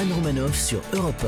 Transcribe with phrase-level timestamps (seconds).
[0.00, 1.26] Anne Romanoff sur Europe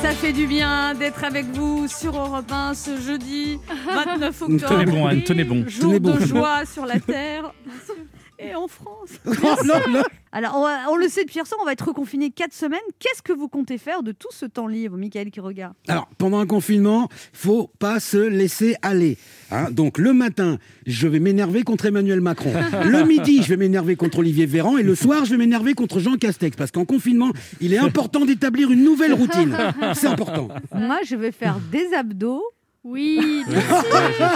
[0.00, 3.58] Ça fait du bien d'être avec vous sur Europe 1 ce jeudi
[4.06, 4.68] 29 octobre.
[4.68, 5.64] Tenez bon, Anne, tenez bon.
[5.66, 6.14] Jour Tenez bon.
[6.14, 7.52] de joie sur la Terre.
[8.42, 9.10] Et en France.
[10.32, 12.78] Alors, on, va- on le sait depuis hier soir, on va être reconfiné 4 semaines.
[13.00, 15.74] Qu'est-ce que vous comptez faire de tout ce temps libre, Michael qui regarde?
[15.88, 19.18] Alors, pendant un confinement, faut pas se laisser aller.
[19.50, 19.66] hein.
[19.72, 22.52] Donc, le matin, je vais m'énerver contre Emmanuel Macron.
[22.84, 24.78] Le midi, je vais m'énerver contre Olivier Véran.
[24.78, 26.56] Et le soir, je vais m'énerver contre Jean Castex.
[26.56, 29.56] Parce qu'en confinement, il est important d'établir une nouvelle routine.
[29.94, 30.48] C'est important.
[30.74, 32.42] Moi, je vais faire des abdos.
[32.82, 33.68] Oui, bien sûr.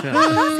[0.05, 0.09] C'est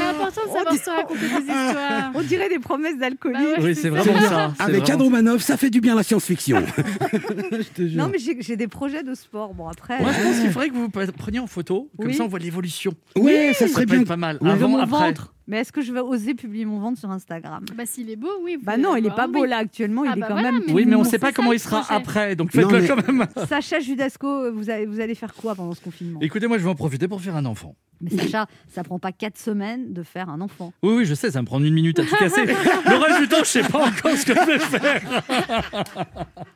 [0.07, 2.11] important de savoir se raconter des histoires.
[2.15, 3.37] On dirait des promesses d'alcoolique.
[3.39, 3.89] Bah ouais, Oui, c'est ça.
[3.91, 4.29] vraiment bien.
[4.29, 4.53] ça.
[4.59, 6.63] Avec vraiment Anne Romanoff, ça fait du bien la science-fiction.
[7.13, 8.01] je te jure.
[8.03, 9.53] Non, mais j'ai des projets de sport.
[9.53, 10.01] Bon, après.
[10.01, 12.15] Moi, je pense qu'il faudrait que vous preniez en photo, comme Oui.
[12.15, 12.93] ça on voit l'évolution.
[13.15, 14.01] Ouais, ça Ça serait peut bien.
[14.01, 14.39] être pas mal.
[14.43, 15.07] Avant, mon après.
[15.09, 15.34] ventre.
[15.47, 17.63] Mais est-ce que je vais oser publier mon ventre sur Instagram?
[17.75, 18.57] Bah s'il est beau, oui.
[18.61, 19.47] Bah non, il est pas beau oui.
[19.49, 20.63] là actuellement, Ah il est bah quand voilà, même.
[20.67, 23.07] mais Oui, mais on ne sait pas comment il sera après, donc faites-le mais- quand
[23.07, 23.27] même.
[23.47, 26.19] Sacha Judasco, vous allez, vous allez faire quoi pendant ce confinement?
[26.21, 27.75] Écoutez, moi je vais en profiter pour faire un enfant.
[28.01, 30.73] Mais Sacha, ça prend pas 4 semaines de faire un enfant.
[30.83, 32.45] Oui, oui, je sais, ça me prend une minute à tout casser.
[32.45, 35.23] Le reste du temps, je sais pas encore ce que je vais faire.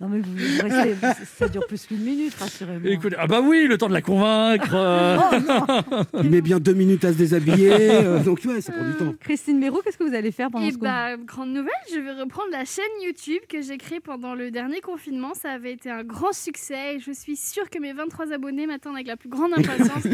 [0.00, 0.96] Non mais vous, vous restez-
[1.38, 2.90] ça dure plus qu'une minute, rassurez-moi.
[2.90, 4.70] Écoutez, ah bah oui, le temps de la convaincre.
[4.74, 5.16] euh.
[5.18, 5.64] Oh non
[6.22, 7.72] Il met bien deux minutes à se déshabiller.
[7.72, 9.14] euh, donc, ouais, ça prend du temps.
[9.20, 11.98] Christine Béraud, qu'est-ce que vous allez faire pendant Et ce confinement bah, grande nouvelle, je
[12.00, 15.34] vais reprendre la chaîne YouTube que j'ai créée pendant le dernier confinement.
[15.34, 18.94] Ça avait été un grand succès et je suis sûre que mes 23 abonnés m'attendent
[18.94, 20.02] avec la plus grande impatience.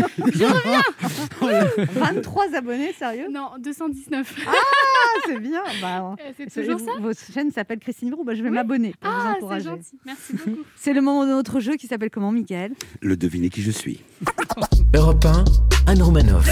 [1.41, 3.27] 23 abonnés, sérieux?
[3.31, 4.35] Non, 219.
[4.47, 4.53] Ah,
[5.27, 6.93] c'est bien bah, Euh, C'est c'est- toujours ça?
[7.01, 8.55] Votre chaîne s'appelle Christine Béraud, bah, je vais Oui.
[8.55, 9.58] m'abonner pour vous Ah, encourager.
[9.61, 9.99] Gentil.
[10.05, 10.65] Merci beaucoup.
[10.77, 12.75] C'est le moment de notre jeu qui s'appelle comment, Michael?
[13.01, 14.03] Le deviner qui je suis.
[14.95, 15.45] Europe 1,
[15.87, 16.47] Anne Romanoff.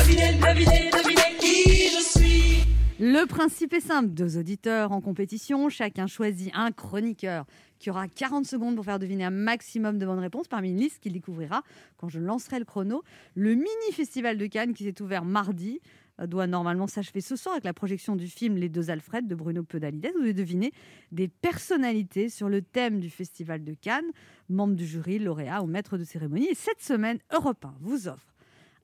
[2.99, 7.45] Le principe est simple, deux auditeurs en compétition, chacun choisit un chroniqueur
[7.79, 11.01] qui aura 40 secondes pour faire deviner un maximum de bonnes réponses parmi une liste
[11.01, 11.63] qu'il découvrira
[11.99, 13.03] quand je lancerai le chrono.
[13.35, 15.81] Le mini-festival de Cannes qui s'est ouvert mardi
[16.25, 19.63] doit normalement s'achever ce soir avec la projection du film Les Deux Alfred de Bruno
[19.63, 20.11] Pedalides.
[20.15, 20.73] Vous devez deviner
[21.13, 24.11] des personnalités sur le thème du festival de Cannes,
[24.49, 26.49] membres du jury, lauréats ou maîtres de cérémonie.
[26.49, 28.35] Et cette semaine, Europe 1 vous offre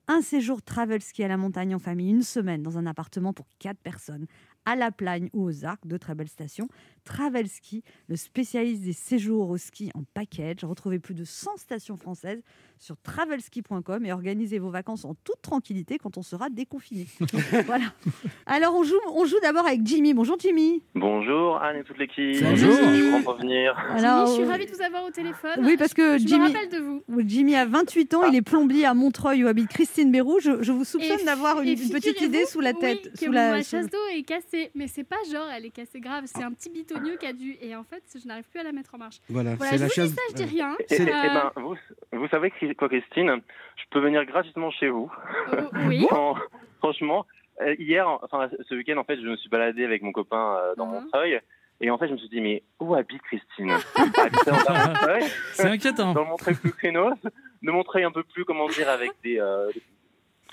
[0.07, 3.47] un séjour travel ski à la montagne en famille, une semaine dans un appartement pour
[3.59, 4.27] quatre personnes,
[4.65, 6.67] à La Plagne ou aux Arcs, deux très belles stations.
[7.03, 10.63] Travel Ski, le spécialiste des séjours au ski en package.
[10.63, 12.41] Retrouvez plus de 100 stations françaises
[12.79, 17.07] sur travelski.com et organisez vos vacances en toute tranquillité quand on sera déconfiné.
[17.65, 17.85] voilà.
[18.45, 20.13] Alors on joue, on joue d'abord avec Jimmy.
[20.13, 20.83] Bonjour Jimmy.
[20.95, 22.41] Bonjour Anne et toute l'équipe.
[22.41, 22.71] Bonjour.
[22.71, 23.77] Je pas venir.
[23.77, 25.59] Alors, Jimmy, je suis euh, ravie de vous avoir au téléphone.
[25.59, 27.03] Oui, parce que je Jimmy- me rappelle de vous.
[27.25, 30.39] Jimmy a 28 ans, il est plombier à Montreuil où habite Christine Bérou.
[30.41, 33.13] Je, je vous soupçonne d'avoir une, et une petite idée sous la oui, tête.
[33.13, 34.52] que sous la, chasse d'eau est cassée.
[34.75, 37.57] Mais c'est pas genre elle est cassée grave, c'est un petit bitonnieux qui a dû.
[37.61, 39.17] Et en fait, je n'arrive plus à la mettre en marche.
[39.29, 40.75] Voilà, Voilà, c'est la dis ça, je dis rien.
[40.89, 41.75] Et, et- Euh, et ben, vous,
[42.13, 43.41] vous savez quoi Christine
[43.77, 45.11] Je peux venir gratuitement chez vous.
[45.51, 45.55] oh,
[45.87, 46.05] oui.
[46.11, 46.35] En-
[46.79, 47.25] franchement,
[47.61, 50.75] euh, hier, enfin ce week-end en fait, je me suis baladé avec mon copain euh,
[50.75, 50.85] dans.
[50.85, 51.39] Montreuil.
[51.81, 53.73] Et en fait, je me suis dit, mais où habite Christine?
[55.53, 56.13] C'est inquiétant.
[56.13, 57.13] dans le Montreuil plus crénos,
[57.61, 59.69] de Montreuil un peu plus, comment dire, avec des euh,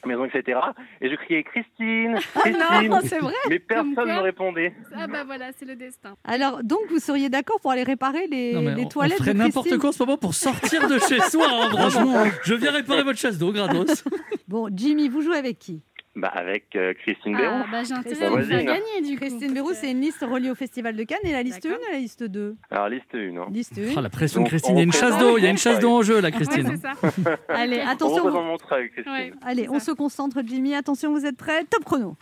[0.07, 0.59] maisons, etc.
[1.01, 3.33] Et je criais Christine, Christine, Ah Non, c'est vrai.
[3.49, 4.75] mais personne ne répondait.
[4.95, 6.17] Ah bah voilà, c'est le destin.
[6.25, 9.25] Alors, donc, vous seriez d'accord pour aller réparer les, Non, mais les on- toilettes on
[9.25, 11.47] ferait n'importe Christine quoi en ce moment pour sortir de chez soi.
[11.51, 14.05] hein, franchement, je viens réparer votre chasse d'eau gratos.
[14.49, 15.83] Bon, Jimmy, vous jouez avec qui?
[16.17, 17.63] Bah avec euh, Christine Béraud.
[17.63, 19.17] Ah bah j'ai intérêt gagner du.
[19.17, 21.85] Christine Bérou, c'est une liste reliée au Festival de Cannes et la liste 1 D'accord.
[21.89, 23.19] et la liste 2 Alors liste 1.
[23.37, 23.47] Hein.
[23.53, 23.93] Liste 1.
[23.97, 24.75] Oh, la pression de Christine.
[24.75, 25.39] Il y a une on chasse d'eau.
[25.39, 26.67] Il y a une chasse d'eau en jeu, là, Ouais, Christine.
[26.69, 27.37] c'est ça.
[27.49, 28.25] Allez, On attention.
[28.25, 29.13] représente vous- Christine.
[29.13, 29.33] Ouais.
[29.43, 29.87] Allez, on ça.
[29.87, 30.75] se concentre, Jimmy.
[30.75, 32.17] Attention, vous êtes prêts Top chrono.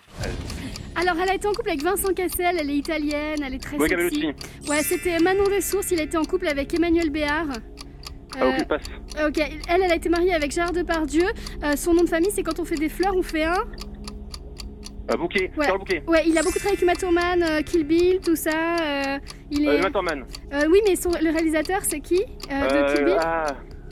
[0.94, 3.78] Alors, elle a été en couple avec Vincent Cassel, elle est italienne, elle est très
[3.78, 4.26] sexy.
[4.68, 7.46] Ouais, c'était Manon Ressources, il a été en couple avec Emmanuel Béard.
[8.40, 8.82] Ah, Euh, ok, passe.
[9.28, 9.38] ok,
[9.68, 11.24] elle, elle a été mariée avec Gérard Depardieu.
[11.64, 13.54] Euh, son nom de famille, c'est quand on fait des fleurs, on fait un.
[15.10, 15.64] Euh, bouquet, Ouais.
[15.66, 16.02] Charles Bouquet.
[16.06, 18.50] Ouais, il a beaucoup travaillé avec Uma Thurman, euh, Kill Bill, tout ça.
[18.80, 19.18] euh,
[19.50, 19.80] il est.
[19.80, 19.90] Euh.
[20.52, 23.16] Euh, oui, mais son- le réalisateur, c'est qui de Kill Bill?
[23.18, 23.46] ah,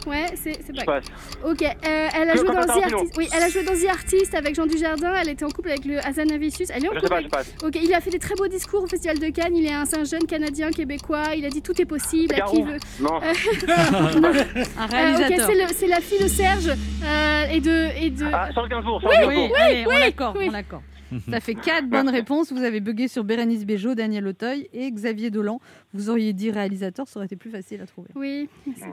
[0.06, 1.00] Ouais, c'est c'est je pas.
[1.00, 1.05] passe.
[1.44, 1.69] Ok, euh,
[2.14, 2.93] elle a joué dans The.
[2.93, 3.14] Artist.
[3.19, 5.12] Oui, elle a joué dans The Artist avec Jean Dujardin.
[5.20, 6.70] Elle était en couple avec le Hazanavicius.
[6.70, 7.08] Elle est en Je sais couple.
[7.08, 7.55] pas, avec- je passe.
[7.64, 9.56] Ok, il a fait des très beaux discours au Festival de Cannes.
[9.56, 11.35] Il est un, c'est un jeune Canadien québécois.
[11.37, 12.35] Il a dit tout est possible.
[12.35, 12.79] À qui veut.
[13.00, 15.38] Non, Un Euh, réalisateur.
[15.38, 18.26] ok, c'est le- c'est la fille de Serge euh, et de et de.
[18.32, 19.56] ah, Charles Gainsbourg, Charles Oui, Gainsbourg.
[19.61, 20.47] allez, on l'accorde, oui.
[20.49, 20.82] on l'accorde.
[21.31, 22.53] Ça fait quatre bonnes réponses.
[22.53, 25.61] Vous avez bugué sur Bérénice Bejo, Daniel Auteuil et Xavier Dolan.
[25.94, 28.08] Vous auriez dit réalisateur, ça aurait été plus facile à trouver.
[28.14, 28.49] Oui.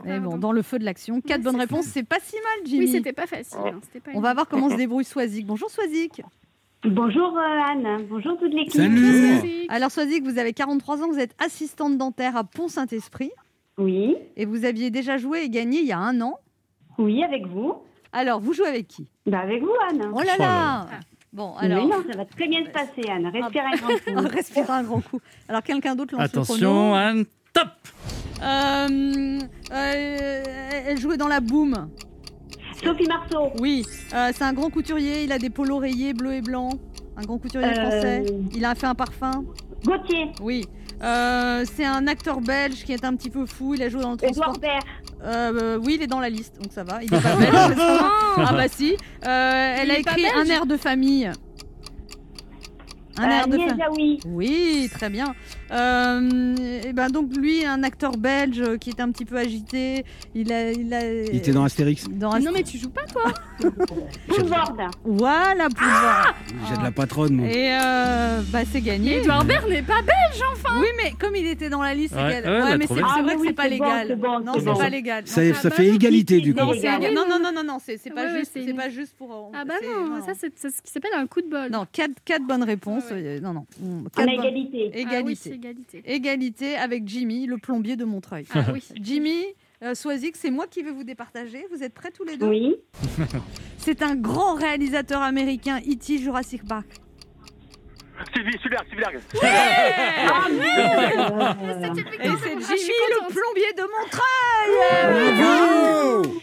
[0.05, 2.85] Mais bon, dans le feu de l'action, quatre bonnes réponses, c'est pas si mal, Jimmy.
[2.85, 3.57] Oui, c'était pas facile.
[3.65, 5.45] hein, pas On va voir comment se débrouille Swazik.
[5.45, 6.21] Bonjour Swazik.
[6.85, 8.73] Bonjour euh, Anne, bonjour toute l'équipe.
[8.73, 13.31] Salut Alors, Swazik, vous avez 43 ans, vous êtes assistante dentaire à Pont-Saint-Esprit
[13.77, 16.37] Oui, et vous aviez déjà joué et gagné il y a un an.
[16.97, 17.73] oui, avec vous.
[18.11, 19.07] Alors, vous jouez avec qui?
[19.25, 20.01] Bah avec vous Anne.
[20.13, 20.87] Oh là Oh là là
[21.33, 23.27] Bon, Mais alors, non, ça va très bien se passer Anne.
[23.33, 23.87] Respire un grand
[24.23, 24.27] coup.
[24.35, 25.19] respirez un grand coup.
[25.49, 26.93] Alors, quelqu'un d'autre lance le Attention, chrono.
[26.93, 27.69] Anne, top
[28.43, 29.39] Euh,
[29.71, 30.43] euh,
[30.87, 31.89] elle jouait dans la boum.
[32.83, 33.51] Sophie Marceau.
[33.59, 35.23] Oui, euh, c'est un grand couturier.
[35.23, 36.69] Il a des polos rayés bleu et blanc.
[37.17, 38.25] Un grand couturier Euh, français.
[38.53, 39.43] Il a fait un parfum.
[39.85, 40.31] Gauthier.
[40.41, 40.65] Oui.
[41.01, 43.73] Euh, c'est un acteur belge qui est un petit peu fou.
[43.75, 44.55] Il a joué dans le transport.
[44.55, 44.83] Edouard Baird.
[45.23, 47.01] Euh, oui, il est dans la liste, donc ça va.
[47.03, 47.53] Il est pas belge.
[47.77, 48.97] ah bah si.
[49.25, 51.31] Euh, elle a écrit un air de famille.
[53.17, 53.57] Un Euh, air de.
[53.57, 54.19] Jaoui.
[54.25, 55.35] Oui, très bien.
[55.71, 60.03] Euh, et ben donc lui, un acteur belge euh, qui est un petit peu agité.
[60.35, 61.05] Il a, il a.
[61.23, 62.05] Il était dans Astérix.
[62.09, 63.23] dans Mais Ast- Non, mais tu joues pas, toi
[64.27, 64.73] Poulvord.
[65.03, 66.35] Voilà, pouvoir.
[66.69, 67.47] J'ai de la patronne, moi.
[67.47, 69.17] Et euh, bah c'est gagné.
[69.19, 72.21] Edouard Baird n'est pas belge, enfin Oui, mais comme il était dans la liste, c'est
[72.21, 74.17] Ouais, mais c'est Ah, vrai mais que oui, c'est pas légal.
[74.19, 75.23] non, c'est pas légal.
[75.27, 76.59] Ça, Non, ça bah fait égalité, du coup.
[76.59, 79.51] non, non, non, non, non, c'est c'est pas ouais, juste, c'est pas juste pour.
[79.55, 81.69] Ah bah non, ça c'est c'est ce qui s'appelle un coup de bol.
[81.71, 83.02] Non, quatre, quatre bonnes réponses.
[83.11, 83.65] Ouais, euh, Non, non.
[83.83, 84.91] On quatre a bonnes- égalité.
[84.93, 85.53] Ah oui, Égalité.
[85.53, 86.01] égalité.
[86.05, 88.45] Égalité avec Jimmy, le plombier de Montreuil.
[88.53, 88.83] Ah oui.
[89.01, 89.43] Jimmy,
[89.83, 89.93] euh,
[90.35, 91.65] c'est moi qui vais vous départager.
[91.71, 92.47] Vous êtes prêts tous les deux?
[92.47, 92.75] Oui.
[93.77, 96.17] C'est un grand réalisateur américain, E.T.
[96.19, 96.87] Jurassic Park.
[98.33, 98.57] Sylvie.
[98.75, 99.15] Ah, C'est merde.
[101.95, 104.73] typique Et c'est Ah, Jimmy, le plombier de Montreuil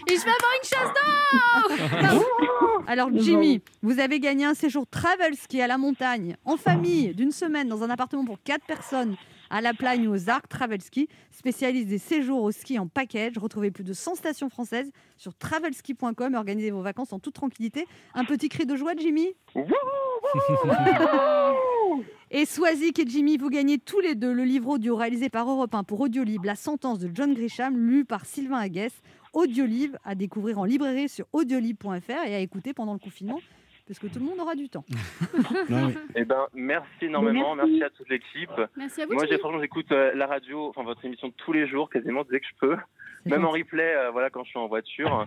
[0.08, 5.34] Et je vais avoir une chasse d'or Alors Jimmy, vous avez gagné un séjour travel
[5.37, 9.16] ski à la montagne, en famille, d'une semaine, dans un appartement pour quatre personnes,
[9.50, 13.37] à La Plagne ou aux Arcs Travel Ski, spécialiste des séjours au ski en package.
[13.37, 17.87] Retrouvez plus de 100 stations françaises sur travelski.com et organisez vos vacances en toute tranquillité.
[18.14, 19.34] Un petit cri de joie, Jimmy
[22.32, 25.75] Et Swazik et Jimmy, vous gagnez tous les deux le livre audio réalisé par Europe
[25.75, 29.03] 1 pour Audiolib, La sentence de John Grisham, lu par Sylvain Aguès.
[29.32, 33.41] Audiolib à découvrir en librairie sur audiolib.fr et à écouter pendant le confinement,
[33.88, 34.85] parce que tout le monde aura du temps.
[35.69, 35.94] Non, oui.
[36.15, 37.73] Eh ben, merci énormément, Merci.
[37.73, 38.50] merci à toute l'équipe.
[38.76, 41.67] Merci à vous, Moi, j'ai franchement, j'écoute euh, la radio, enfin votre émission tous les
[41.67, 42.76] jours, quasiment dès que je peux,
[43.25, 45.26] même en replay, euh, voilà, quand je suis en voiture.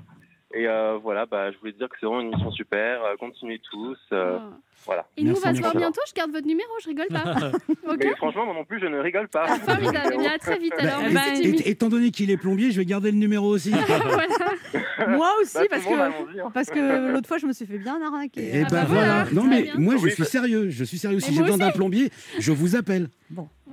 [0.56, 3.04] Et euh, voilà, bah, je voulais dire que c'est vraiment une émission super.
[3.04, 3.98] euh, continuez tous.
[4.12, 4.50] euh, Ah.
[4.86, 5.06] voilà.
[5.18, 6.00] Et nous, on va se voir bientôt.
[6.08, 7.24] Je garde votre numéro, je rigole pas.
[8.00, 9.46] Mais franchement, moi non plus, je ne rigole pas.
[9.48, 10.12] Ah, Formidable.
[10.14, 11.02] Eh bien, à très vite alors.
[11.12, 13.72] Bah, Eh et- et- étant donné qu'il est plombier, je vais garder le numéro aussi.
[13.88, 15.18] Voilà.
[15.18, 16.52] Moi aussi, Bah, parce que, hein.
[16.54, 18.42] parce que l'autre fois, je me suis fait bien arnaquer.
[18.58, 19.24] Et Ah ben bah voilà.
[19.26, 21.20] voilà, Non mais moi je suis sérieux, je suis sérieux.
[21.20, 22.10] Si j'ai besoin d'un plombier,
[22.40, 23.10] je vous appelle.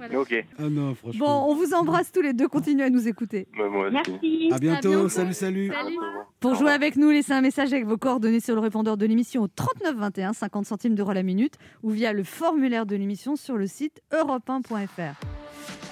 [0.00, 0.18] Voilà.
[0.20, 2.48] Ok, Ah non, Bon, on vous embrasse tous les deux.
[2.48, 3.46] Continuez à nous écouter.
[3.56, 3.92] Bah, moi aussi.
[3.92, 4.48] Merci.
[4.52, 4.88] À bientôt.
[4.88, 5.08] bientôt.
[5.10, 5.68] Salut, salut.
[5.72, 5.96] Salut.
[6.40, 9.42] Pour jouer avec nous, laissez un message avec vos coordonnées sur le répondeur de l'émission
[9.42, 13.56] au 39 21, 50 centimes d'euros la minute, ou via le formulaire de l'émission sur
[13.58, 15.14] le site europe1.fr.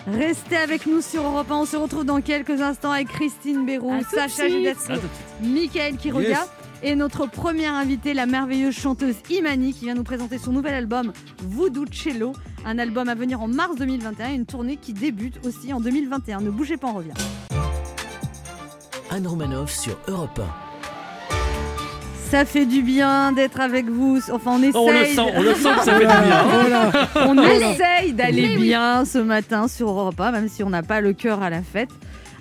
[0.06, 1.54] Restez avec nous sur Europe 1.
[1.56, 3.78] On se retrouve dans quelques instants avec Christine de
[4.10, 4.48] Sacha.
[4.48, 4.94] Judasco.
[5.42, 6.48] Michael Quiroga Yes.
[6.82, 11.12] et notre première invitée, la merveilleuse chanteuse Imani, qui vient nous présenter son nouvel album
[11.42, 12.32] Voodoo Cello,
[12.64, 16.40] un album à venir en mars 2021 et une tournée qui débute aussi en 2021.
[16.40, 17.12] Ne bougez pas, on revient.
[19.10, 20.40] Anne Romanoff sur Europe
[22.30, 24.20] Ça fait du bien d'être avec vous.
[24.30, 24.72] Enfin, on essaye.
[24.74, 26.44] On le sent, on le sent que ça fait du bien.
[26.44, 26.90] Voilà.
[27.26, 31.12] On essaye d'aller bien ce matin sur Europe 1, même si on n'a pas le
[31.14, 31.90] cœur à la fête.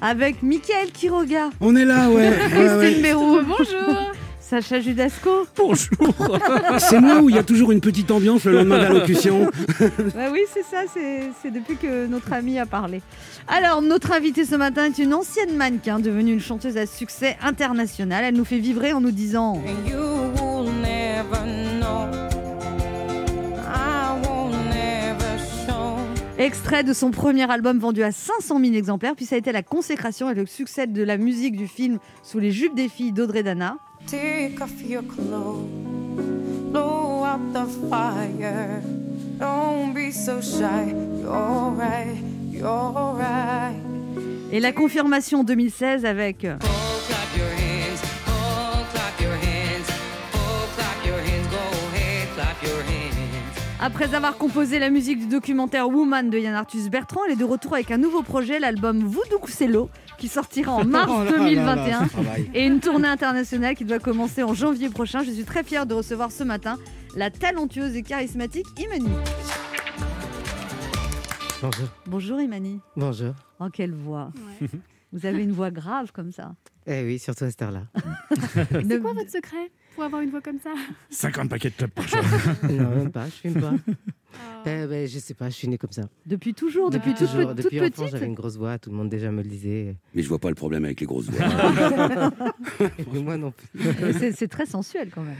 [0.02, 2.32] Avec Mickaël Quiroga, On est là, ouais.
[2.50, 3.02] Christine ouais.
[3.02, 4.12] Béroux, Bonjour.
[4.50, 5.46] Sacha Judasco.
[5.58, 6.16] Bonjour.
[6.78, 9.52] C'est moi où il y a toujours une petite ambiance le lendemain d'allocution.
[10.16, 13.02] Bah oui, c'est ça, c'est c'est depuis que notre ami a parlé.
[13.48, 18.24] Alors, notre invitée ce matin est une ancienne mannequin devenue une chanteuse à succès international.
[18.24, 19.98] Elle nous fait vibrer en nous disant And you
[20.42, 21.44] will never
[21.80, 22.08] know.
[23.66, 25.38] I will never
[25.68, 25.98] show.
[26.38, 29.64] Extrait de son premier album vendu à 500 000 exemplaires, puis ça a été la
[29.64, 33.44] consécration et le succès de la musique du film Sous les jupes des filles d'Audrey
[33.44, 33.78] Dana.
[34.08, 35.68] Take off your clothes.
[36.72, 38.82] Blow out the fire.
[39.38, 40.96] Don't be so shy.
[44.52, 46.48] Et la confirmation en 2016 avec
[53.80, 57.44] Après avoir composé la musique du documentaire Woman de Yann Arthus Bertrand, elle est de
[57.44, 61.38] retour avec un nouveau projet, l'album Voodoo Cello, qui sortira en mars Oh là là
[61.38, 62.04] là, 2021.
[62.06, 62.50] ce travail.
[62.56, 65.22] Et une tournée internationale qui doit commencer en janvier prochain.
[65.24, 66.78] Je suis très fière de recevoir ce matin
[67.16, 69.10] la talentueuse et charismatique Imani.
[71.62, 71.88] Bonjour.
[72.08, 72.80] Bonjour Imani.
[72.96, 73.34] Bonjour.
[73.60, 74.32] Oh, quelle voix.
[74.62, 74.68] Ouais.
[75.14, 76.54] Vous avez une voix grave comme ça.
[76.88, 77.84] Eh oui, surtout à cette heure-là.
[78.72, 79.72] C'est quoi votre secret?
[79.98, 80.76] Pour avoir une voix comme ça
[81.10, 82.20] 50 paquets de clubs par jour.
[82.70, 83.74] Non, même pas, je fume pas.
[84.68, 86.04] Euh, ben, je sais pas, je suis né comme ça.
[86.28, 88.08] Depuis toujours, depuis, toute, toujours, toute depuis enfant, petite.
[88.12, 89.96] j'avais une grosse voix, tout le monde déjà me le disait.
[90.14, 92.32] Mais je vois pas le problème avec les grosses voix.
[93.14, 93.68] Moi non plus.
[94.36, 95.34] C'est très sensuel quand même.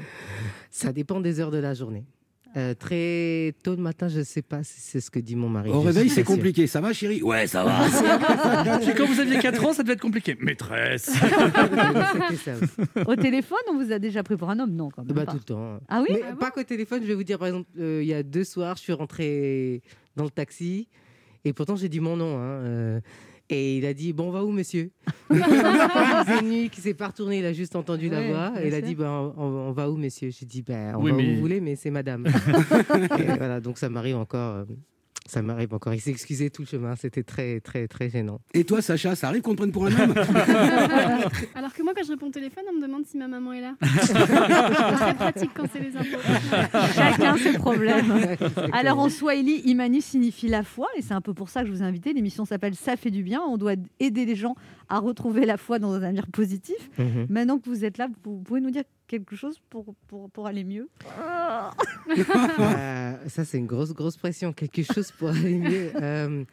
[0.72, 2.06] Ça dépend des heures de la journée.
[2.58, 5.70] Euh, très tôt le matin, je sais pas si c'est ce que dit mon mari.
[5.70, 6.66] Au Je réveil, c'est compliqué.
[6.66, 7.22] Ça va, chérie?
[7.22, 8.80] Ouais, ça va.
[8.80, 10.36] Puis quand vous aviez 4 ans, ça devait être compliqué.
[10.40, 11.04] Maîtresse
[12.44, 12.54] ça.
[13.06, 14.72] Au téléphone, on vous a déjà pris pour un homme?
[14.74, 15.32] Non, quand même Bah, pas.
[15.34, 15.80] tout le temps.
[15.88, 16.16] Ah oui?
[16.16, 18.44] Mais pas qu'au téléphone, je vais vous dire, par exemple, euh, il y a deux
[18.44, 19.82] soirs, je suis rentré
[20.16, 20.88] dans le taxi
[21.46, 22.38] et pourtant j'ai dit mon nom.
[22.38, 23.00] hein, euh,
[23.50, 24.92] et il a dit Bon, on va où, monsieur
[26.44, 28.54] nuit, qu'il s'est pas retourné, il a juste entendu la voix.
[28.62, 31.12] Et il a dit ben, on, on va où, monsieur J'ai dit ben, On Oui,
[31.12, 32.28] va où vous voulez, mais c'est madame.
[33.20, 34.66] et voilà, donc ça m'arrive encore.
[35.28, 35.94] Ça m'arrive encore.
[35.94, 36.96] Il s'est excusé tout le chemin.
[36.96, 38.40] C'était très, très, très gênant.
[38.54, 40.14] Et toi, Sacha, ça arrive qu'on te prenne pour un homme
[41.56, 43.62] Alors que moi, quand je réponds au téléphone, on me demande si ma maman est
[43.62, 43.76] là.
[44.02, 46.18] C'est très pratique quand c'est les infos.
[46.96, 48.38] Chacun ses problèmes.
[48.72, 51.72] Alors en Swahili, Imani signifie la foi, et c'est un peu pour ça que je
[51.72, 52.14] vous ai invité.
[52.14, 53.42] L'émission s'appelle Ça fait du bien.
[53.42, 54.56] On doit aider les gens
[54.90, 56.90] à retrouver la foi dans un avenir positif.
[56.98, 57.28] Mhm.
[57.30, 60.64] Maintenant que vous êtes là, vous pouvez nous dire quelque chose pour, pour, pour aller
[60.64, 60.90] mieux
[62.60, 64.54] Euh, ça, c'est une grosse, grosse pression.
[64.54, 65.92] Quelque chose pour aller mieux.
[66.02, 66.44] Euh,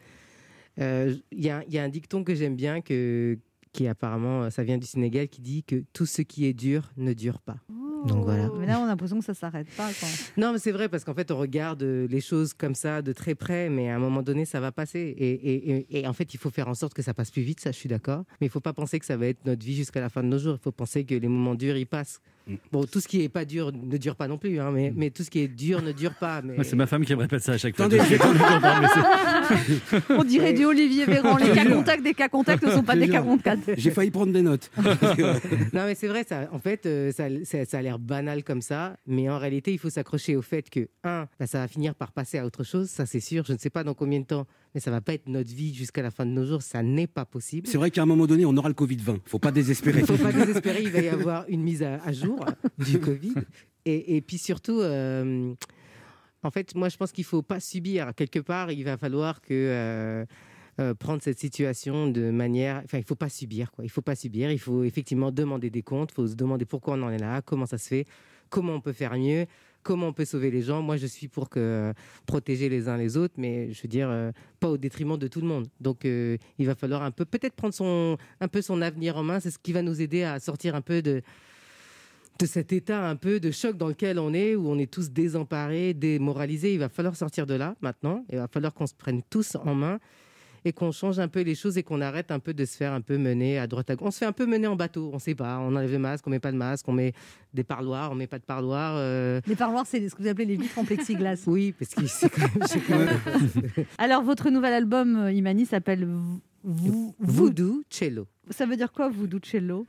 [0.79, 3.37] euh, Il y, a, il y a un dicton que j'aime bien, que,
[3.71, 6.91] qui apparemment, euh, ça vient du Sénégal, qui dit que tout ce qui est dur
[6.97, 7.57] ne dure pas.
[8.05, 8.49] Donc voilà.
[8.59, 9.89] Mais là, on a l'impression que ça s'arrête pas.
[9.99, 10.07] quoi.
[10.37, 13.33] Non, mais c'est vrai, parce qu'en fait, on regarde les choses comme ça de très
[13.35, 14.99] près, mais à un moment donné, ça va passer.
[15.17, 17.41] Et, et- et- et en fait, il faut faire en sorte que ça passe plus
[17.41, 18.23] vite, ça, je suis d'accord.
[18.39, 20.27] Mais il faut pas penser que ça va être notre vie jusqu'à la fin de
[20.27, 20.55] nos jours.
[20.59, 22.21] Il faut penser que les moments durs, ils passent.
[22.47, 22.55] Mm.
[22.71, 25.09] Bon, tout ce qui est pas dur ne dure pas non plus, hein, mais, mais
[25.09, 26.41] tout ce qui est dur ne dure pas.
[26.43, 26.55] Mais...
[26.55, 27.87] Moi, C'est ma femme qui me répète ça à chaque fois.
[30.09, 31.37] On dirait du Olivier Véran.
[31.45, 33.71] Les cas contacts des cas contacts ne sont pas Je des cas contacts.
[33.77, 34.69] J'ai failli prendre des notes.
[35.73, 38.61] Non, mais c'est vrai, ça, en fait, euh, ça, ça- ça a l'air banal comme
[38.61, 41.95] ça, mais en réalité, il faut s'accrocher au fait que, un, bah, ça va finir
[41.95, 44.25] par passer à autre chose, ça c'est sûr, je ne sais pas dans combien de
[44.25, 46.83] temps, mais ça va pas être notre vie jusqu'à la fin de nos jours, ça
[46.83, 47.65] n'est pas possible.
[47.65, 49.21] C'est vrai qu'à un moment donné, on aura le Covid-20.
[49.25, 49.99] Faut pas désespérer.
[49.99, 52.45] Il ne faut pas désespérer, il va y avoir une mise à, à jour
[52.77, 53.35] du Covid.
[53.85, 55.53] Et, et puis surtout, euh,
[56.43, 58.13] en fait, moi je pense qu'il ne faut pas subir.
[58.15, 60.25] Quelque part, il va falloir que euh,
[60.81, 62.81] euh, prendre cette situation de manière.
[62.83, 63.71] Enfin, il ne faut pas subir.
[63.71, 63.85] Quoi.
[63.85, 64.51] Il ne faut pas subir.
[64.51, 66.11] Il faut effectivement demander des comptes.
[66.11, 68.05] Il faut se demander pourquoi on en est là, comment ça se fait,
[68.49, 69.45] comment on peut faire mieux.
[69.85, 71.93] Comment on peut sauver les gens Moi, je suis pour que euh,
[72.25, 75.41] protéger les uns les autres, mais je veux dire euh, pas au détriment de tout
[75.41, 75.67] le monde.
[75.79, 79.21] Donc, euh, il va falloir un peu, peut-être prendre son, un peu son avenir en
[79.21, 79.39] main.
[79.39, 81.21] C'est ce qui va nous aider à sortir un peu de
[82.37, 85.09] de cet état un peu de choc dans lequel on est, où on est tous
[85.11, 86.73] désemparés, démoralisés.
[86.73, 88.25] Il va falloir sortir de là maintenant.
[88.29, 89.99] Il va falloir qu'on se prenne tous en main
[90.65, 92.91] et qu'on change un peu les choses et qu'on arrête un peu de se faire
[92.91, 94.07] un peu mener à droite à gauche.
[94.07, 95.59] On se fait un peu mener en bateau, on ne sait pas.
[95.59, 97.13] On enlève le masque, on met pas de masque, on met
[97.53, 98.95] des parloirs, on met pas de parloirs.
[98.97, 101.43] euh, Les parloirs, c'est ce que vous appelez les vitres en plexiglas.
[101.47, 103.09] Oui, parce que c'est quand même.
[103.99, 106.07] Alors, votre nouvel album, euh, Imani, s'appelle
[107.19, 108.27] Voodoo cello.
[108.49, 109.85] Ça veut dire quoi, Voodoo Cello?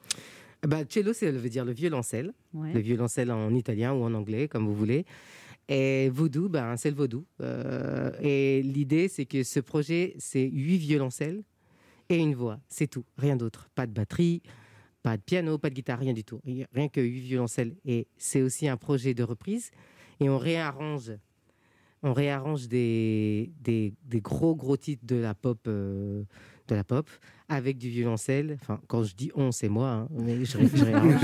[0.66, 2.32] Bah, cello, ça veut dire le violoncelle.
[2.54, 2.72] Ouais.
[2.72, 5.04] le violoncelle en italien ou en anglais, comme vous voulez.
[5.68, 7.26] Et vaudou, ben, c'est le vaudou.
[7.40, 11.42] Euh, et l'idée, c'est que ce projet, c'est huit violoncelles
[12.08, 12.60] et une voix.
[12.68, 13.68] C'est tout, rien d'autre.
[13.74, 14.42] Pas de batterie,
[15.02, 16.40] pas de piano, pas de guitare, rien du tout.
[16.72, 17.74] Rien que huit violoncelles.
[17.84, 19.70] Et c'est aussi un projet de reprise.
[20.20, 21.12] Et on réarrange,
[22.02, 25.58] on réarrange des, des, gros, gros titres de la pop.
[25.66, 26.22] euh,
[26.68, 27.08] de la pop
[27.48, 28.58] avec du violoncelle.
[28.60, 31.22] Enfin, quand je dis on, c'est moi, hein, mais je, ré- je réarrange.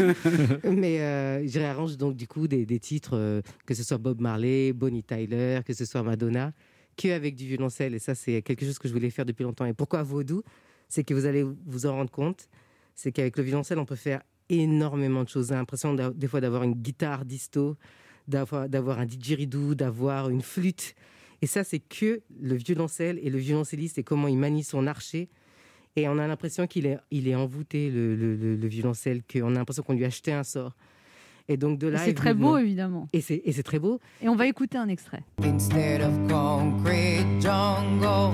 [0.64, 4.20] mais euh, je réarrange donc du coup des, des titres, euh, que ce soit Bob
[4.20, 6.52] Marley, Bonnie Tyler, que ce soit Madonna,
[6.96, 7.94] que avec du violoncelle.
[7.94, 9.64] Et ça, c'est quelque chose que je voulais faire depuis longtemps.
[9.66, 10.42] Et pourquoi Vaudou?
[10.88, 12.48] C'est que vous allez vous en rendre compte.
[12.94, 14.20] C'est qu'avec le violoncelle, on peut faire
[14.50, 15.48] énormément de choses.
[15.48, 17.76] J'ai l'impression des fois d'avoir une guitare disto,
[18.28, 20.94] d'avoir d'avoir un didgeridoo, d'avoir une flûte.
[21.42, 25.28] Et ça, c'est que le violoncelle et le violoncelliste et comment il manie son archer.
[25.96, 29.50] Et on a l'impression qu'il est, il est envoûté, le, le, le- le violoncelle, qu'on
[29.54, 30.74] a l'impression qu'on lui a acheté un sort.
[31.48, 31.98] Et donc de là.
[31.98, 33.08] C'est est très beau, évidemment.
[33.12, 33.98] Et c'est, et c'est très beau.
[34.22, 35.22] Et on va écouter un extrait.
[35.42, 38.32] Instead of concrete jungle,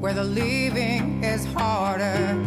[0.00, 2.38] where the living is harder,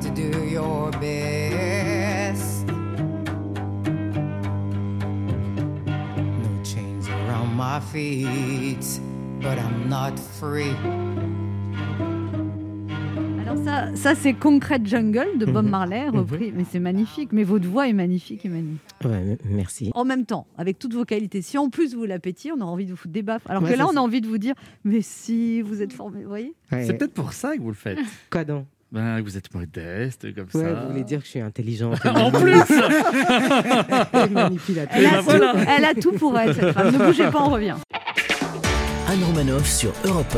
[0.00, 2.66] got to do your best.
[6.16, 9.00] No chains around my feet,
[9.40, 10.74] but I'm not free.
[13.46, 15.70] Alors ça, Ça, c'est Concrete Jungle de Bob Mhm.
[15.70, 16.52] Marley, repris.
[16.56, 17.30] Mais c'est magnifique.
[17.32, 18.76] Mais votre voix est magnifique, Emmanuel.
[19.04, 19.90] Ouais, merci.
[19.94, 22.84] En même temps, avec toutes vos qualités, si en plus vous l'appétiez, on a envie
[22.86, 23.42] de vous foutre des baffes.
[23.48, 24.54] Alors Ouais, que là, on a envie de vous dire,
[24.84, 27.74] mais si, vous êtes formé, vous voyez Ouais, C'est peut-être pour ça que vous le
[27.74, 27.98] faites.
[28.30, 28.66] Quoi donc?
[28.92, 30.74] Ben, vous êtes modeste, comme Ouais, ça.
[30.80, 31.98] vous voulez dire que je suis intelligente.
[32.04, 32.60] En plus elle
[34.78, 35.54] a, ben tout, voilà.
[35.76, 36.90] elle a tout pour elle, cette femme.
[36.92, 37.76] Ne bougez pas, on revient.
[39.08, 40.36] Anne Romanoff sur Europe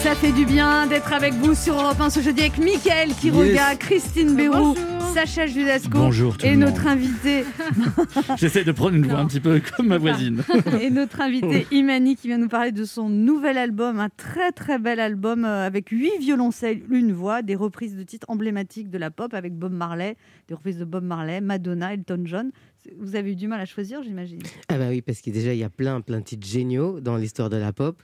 [0.00, 3.74] Ça fait du bien d'être avec vous sur Europe 1 ce jeudi avec Mickaël Quiroga,
[3.76, 4.76] Christine Béroux, Bonjour.
[5.14, 6.88] Sacha Judasco Bonjour tout et le notre monde.
[6.88, 7.44] invité
[8.36, 10.42] J'essaie de prendre une voix un petit peu comme ma voisine.
[10.80, 14.78] et notre invité Imani qui vient nous parler de son nouvel album, un très très
[14.78, 19.10] bel album euh, avec huit violoncelles, une voix, des reprises de titres emblématiques de la
[19.10, 20.16] pop avec Bob Marley,
[20.48, 22.50] des reprises de Bob Marley, Madonna, Elton John.
[22.98, 24.40] Vous avez eu du mal à choisir, j'imagine.
[24.68, 27.16] Ah bah oui, parce que déjà, il y a plein, plein de titres géniaux dans
[27.16, 28.02] l'histoire de la pop.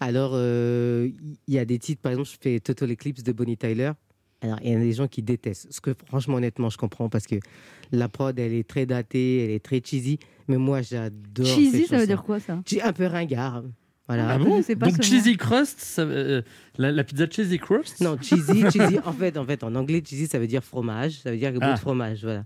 [0.00, 1.08] Alors, euh,
[1.48, 3.92] il y a des titres, par exemple, je fais Total Eclipse de Bonnie Tyler.
[4.42, 5.68] Alors, il y a des gens qui détestent.
[5.72, 7.36] Ce que, franchement, honnêtement, je comprends parce que
[7.92, 10.18] la prod, elle est très datée, elle est très cheesy.
[10.48, 11.46] Mais moi, j'adore.
[11.46, 12.60] Cheesy, ça veut dire quoi ça?
[12.66, 13.64] Che- Un peu ringard.
[14.08, 14.28] Voilà.
[14.30, 16.42] Ah bon C'est pas Donc cheesy crust, ça- euh,
[16.78, 18.00] la, la pizza cheesy crust?
[18.00, 18.98] Non, cheesy, cheesy.
[19.04, 21.58] En fait, en fait, en anglais, cheesy, ça veut dire fromage, ça veut dire bout
[21.62, 21.72] Ah.
[21.74, 22.44] de fromage, voilà.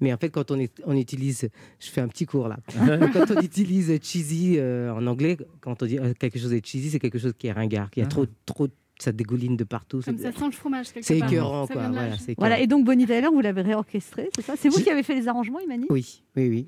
[0.00, 2.56] Mais en fait, quand on, est- on utilise, je fais un petit cours là.
[3.12, 6.88] quand on utilise cheesy euh, en anglais, quand on dit euh, quelque chose est cheesy,
[6.90, 8.08] c'est quelque chose qui est ringard, qui a Ah.
[8.08, 8.68] trop, trop,
[9.02, 10.00] ça dégouline de partout.
[10.04, 11.30] Comme c'est- ça sent le fromage quelque C'est part.
[11.32, 11.90] écœurant, quoi.
[12.38, 14.54] Voilà, et donc Bonnie Tyler, vous l'avez réorchestré, c'est ça?
[14.58, 15.86] C'est vous qui avez fait les arrangements, Imani?
[15.90, 16.66] Oui, oui, oui.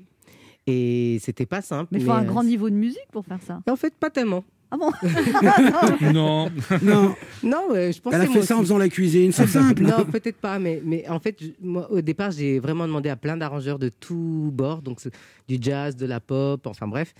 [0.67, 1.89] Et c'était pas simple.
[1.91, 3.59] Mais il faut un euh, grand niveau de musique pour faire ça.
[3.69, 4.43] En fait, pas tellement.
[4.71, 4.91] Ah bon?
[6.13, 6.49] Non.
[6.81, 9.83] Non, Non, euh, je pensais elle a fait ça en faisant la cuisine, c'est simple.
[9.83, 13.15] Non, peut-être pas, mais, mais en fait, je- moi, au départ, j'ai vraiment demandé à
[13.15, 14.99] plein d'arrangeurs de tous bords, donc
[15.47, 17.13] du jazz, de la pop, enfin bref,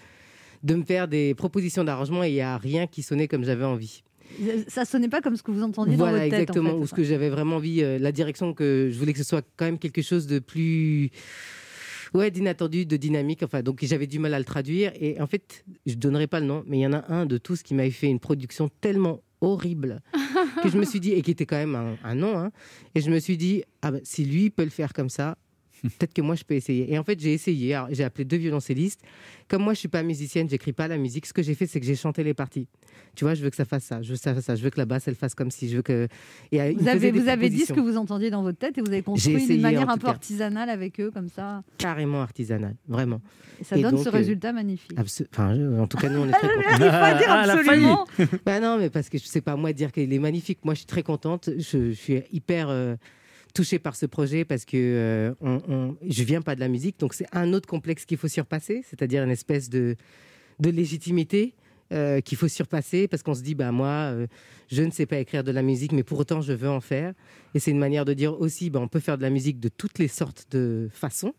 [0.63, 3.65] de me faire des propositions d'arrangement et il n'y a rien qui sonnait comme j'avais
[3.65, 4.01] envie.
[4.67, 6.41] Ça sonnait pas comme ce que vous entendiez voilà, dans votre tête.
[6.41, 9.13] exactement, en fait, ou ce que j'avais vraiment envie, euh, la direction que je voulais
[9.13, 11.12] que ce soit quand même quelque chose de plus.
[12.13, 13.44] Ouais, d'inattendu, de dynamique.
[13.44, 14.94] Enfin, donc j'avais du mal à le traduire.
[15.00, 17.38] Et en fait, je donnerai pas le nom, mais il y en a un de
[17.38, 20.01] tous qui m'avait fait une production tellement horrible
[20.63, 22.51] que je me suis dit, et qui était quand même un, un nom, hein,
[22.96, 25.38] et je me suis dit, ah ben, si lui peut le faire comme ça,
[25.84, 26.91] peut-être que moi je peux essayer.
[26.94, 27.74] Et en fait, j'ai essayé.
[27.75, 29.01] Alors, J'ai appelé deux violoncellistes.
[29.48, 31.25] Comme moi, je suis pas musicienne, j'écris pas la musique.
[31.27, 32.68] Ce que j'ai fait, c'est que j'ai chanté les parties.
[33.16, 34.01] Tu vois, je veux que ça fasse ça.
[34.01, 34.55] Je veux que ça fasse ça.
[34.55, 35.70] Je veux que la basse, elle fasse comme si.
[35.70, 36.07] Je veux que.
[36.51, 38.81] Et, euh, Vous avez, vous avez dit ce que vous entendiez dans votre tête et
[38.81, 40.14] vous avez construit essayé, d'une manière un peu cas.
[40.14, 41.64] artisanale avec eux, comme ça.
[41.77, 43.22] carrément artisanal, vraiment.
[43.61, 44.98] Et ça Et donne donc, ce euh, résultat magnifique.
[45.31, 46.61] Enfin, je- en tout cas, nous, on est très contents.
[46.72, 48.07] Il faut pas dire Ah, absolument.
[48.46, 50.59] Bah non, mais parce que je sais pas moi dire qu'il est magnifique.
[50.66, 51.50] Moi, je suis très contente.
[51.57, 52.96] Je, je suis hyper euh,
[53.55, 57.13] touchée par ce projet parce que euh, on, je viens pas de la musique, donc
[57.13, 59.96] c'est un autre complexe qu'il faut surpasser, c'est-à-dire une espèce de,
[60.59, 61.55] légitimité.
[61.94, 64.25] euh, qu'il faut surpasser parce qu'on se dit bah moi euh,
[64.72, 67.13] je ne sais pas écrire de la musique mais pour autant je veux en faire
[67.53, 69.70] et c'est une manière de dire aussi bah, on peut faire de la musique de
[69.70, 71.35] toutes les sortes de façons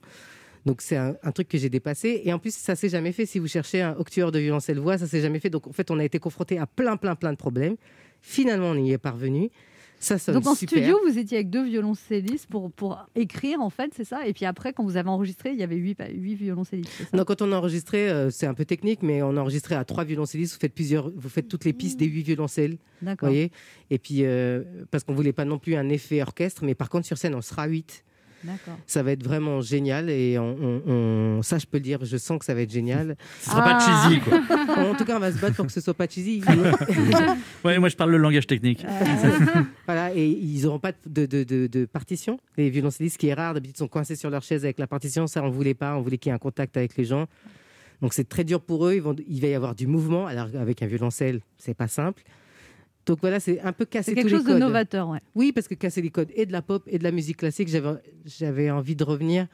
[0.66, 2.22] donc c'est un, un truc que j'ai dépassé.
[2.24, 3.24] Et en plus, ça s'est jamais fait.
[3.24, 5.48] Si vous cherchez un octueur de violoncelle voix, ça s'est jamais fait.
[5.48, 7.76] Donc en fait, on a été confronté à plein, plein, plein de problèmes.
[8.20, 9.50] Finalement, on y est parvenu.
[9.98, 10.78] Ça Donc en super.
[10.78, 14.26] studio, vous étiez avec deux violoncellistes pour, pour écrire, en fait, c'est ça?
[14.26, 16.90] Et puis après, quand vous avez enregistré, il y avait huit, huit violoncellistes.
[17.10, 17.16] ça?
[17.16, 19.84] Non, quand on a enregistré, euh, c'est un peu technique, mais on a enregistré à
[19.84, 20.52] trois violoncellistes.
[20.54, 23.28] Vous faites plusieurs, vous faites toutes les pistes des huit violoncelles, D'accord.
[23.28, 23.50] voyez?
[23.90, 27.06] Et puis euh, parce qu'on voulait pas non plus un effet orchestre, mais par contre
[27.06, 28.04] sur scène, on sera huit.
[28.86, 30.82] Ça va être vraiment génial et on, on-
[31.38, 33.16] on- ça, je peux le dire, je sens que ça va être génial.
[33.40, 34.08] Ce sera pas Ah.
[34.08, 34.38] cheesy, quoi.
[34.90, 36.42] en tout cas, on va se battre pour que ce soit pas cheesy.
[37.64, 38.84] Ouais, moi, je parle le langage technique.
[39.86, 42.38] Voilà, et ils n'auront pas de, de, de- de partition.
[42.56, 45.26] Les violoncellistes, ce qui est rare, d'habitude, sont coincés sur leur chaise avec la partition.
[45.26, 45.96] Ça, on voulait pas.
[45.96, 47.26] On voulait qu'il y ait un contact avec les gens.
[48.02, 48.94] Donc, c'est très dur pour eux.
[48.94, 50.26] Ils vont, il va y avoir du mouvement.
[50.26, 52.22] Alors, avec un violoncelle, c'est pas simple.
[53.06, 54.60] Donc, voilà, c'est un peu casser C'est quelque tous les chose de codes.
[54.60, 55.20] novateur, ouais.
[55.34, 57.68] Oui, parce que casser les codes et de la pop et de la musique classique,
[57.68, 57.90] j'avais,
[58.24, 59.46] j'avais envie de revenir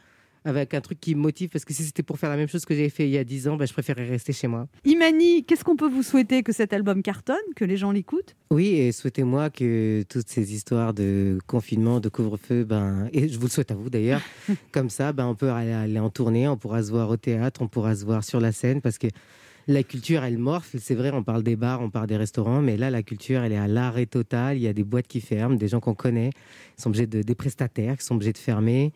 [0.44, 1.50] avec un truc qui me motive.
[1.50, 3.24] Parce que si c'était pour faire la même chose que j'avais fait il y a
[3.24, 4.66] 10 ans, bah, je préférais rester chez moi.
[4.84, 8.34] Imani, qu'est-ce qu'on peut vous souhaiter que cet album cartonne, que les gens l'écoutent?
[8.50, 13.46] Oui, et souhaitez-moi que toutes ces histoires de confinement, de couvre-feu, ben, et je vous
[13.46, 14.22] le souhaite à vous d'ailleurs,
[14.72, 17.62] comme ça, ben, on peut aller, aller en tournée, on pourra se voir au théâtre,
[17.62, 19.06] on pourra se voir sur la scène, parce que
[19.68, 20.74] la culture, elle morphe.
[20.78, 23.52] C'est vrai, on parle des bars, on parle des restaurants, mais là, la culture, elle
[23.52, 24.56] est à l'arrêt total.
[24.56, 26.30] Il y a des boîtes qui ferment, des gens qu'on connaît,
[26.76, 28.92] sont obligés de, des prestataires qui sont obligés de fermer.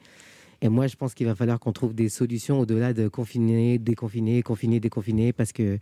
[0.63, 4.43] Et moi, je pense qu'il va falloir qu'on trouve des solutions au-delà de confiner, déconfiner,
[4.43, 5.79] confiner, déconfiner, parce que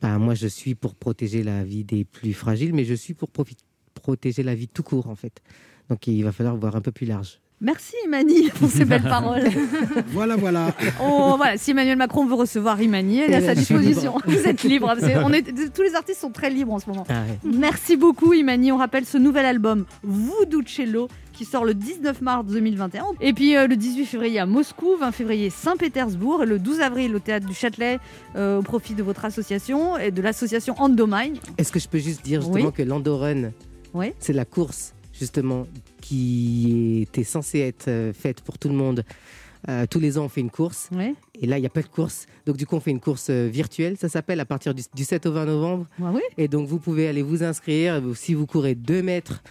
[0.00, 3.28] bah, moi, je suis pour protéger la vie des plus fragiles, mais je suis pour
[3.94, 5.42] protéger la vie tout court, en fait.
[5.88, 7.41] Donc, il va falloir voir un peu plus large.
[7.62, 9.44] Merci Imani pour ces belles paroles.
[10.08, 10.74] Voilà, voilà.
[11.00, 14.16] Oh, voilà, si Emmanuel Macron veut recevoir Imani, elle est à sa disposition.
[14.26, 14.92] Vous êtes libre.
[15.24, 17.06] On est, tous les artistes sont très libres en ce moment.
[17.08, 17.22] Ah.
[17.44, 18.72] Merci beaucoup Imani.
[18.72, 23.04] On rappelle ce nouvel album Voodoo Cello qui sort le 19 mars 2021.
[23.20, 27.14] Et puis euh, le 18 février à Moscou, 20 février Saint-Pétersbourg et le 12 avril
[27.14, 28.00] au théâtre du Châtelet
[28.36, 31.36] euh, au profit de votre association et de l'association Endomine.
[31.58, 32.72] Est-ce que je peux juste dire justement Oui.
[32.72, 33.52] que l'Andorun,
[33.94, 34.12] Oui.
[34.18, 35.66] c'est la course justement
[36.02, 39.04] qui était censée être euh, faite pour tout le monde.
[39.68, 40.90] Euh, tous les ans, on fait une course.
[41.40, 42.26] Et là, il n'y a pas de course.
[42.44, 43.96] Donc, du coup, on fait une course euh, virtuelle.
[43.96, 45.86] Ça s'appelle à partir du, du 7 au 20 novembre.
[46.00, 46.22] Ouais, oui.
[46.36, 48.02] Et donc, vous pouvez aller vous inscrire.
[48.14, 49.42] Si vous courez 2 mètres,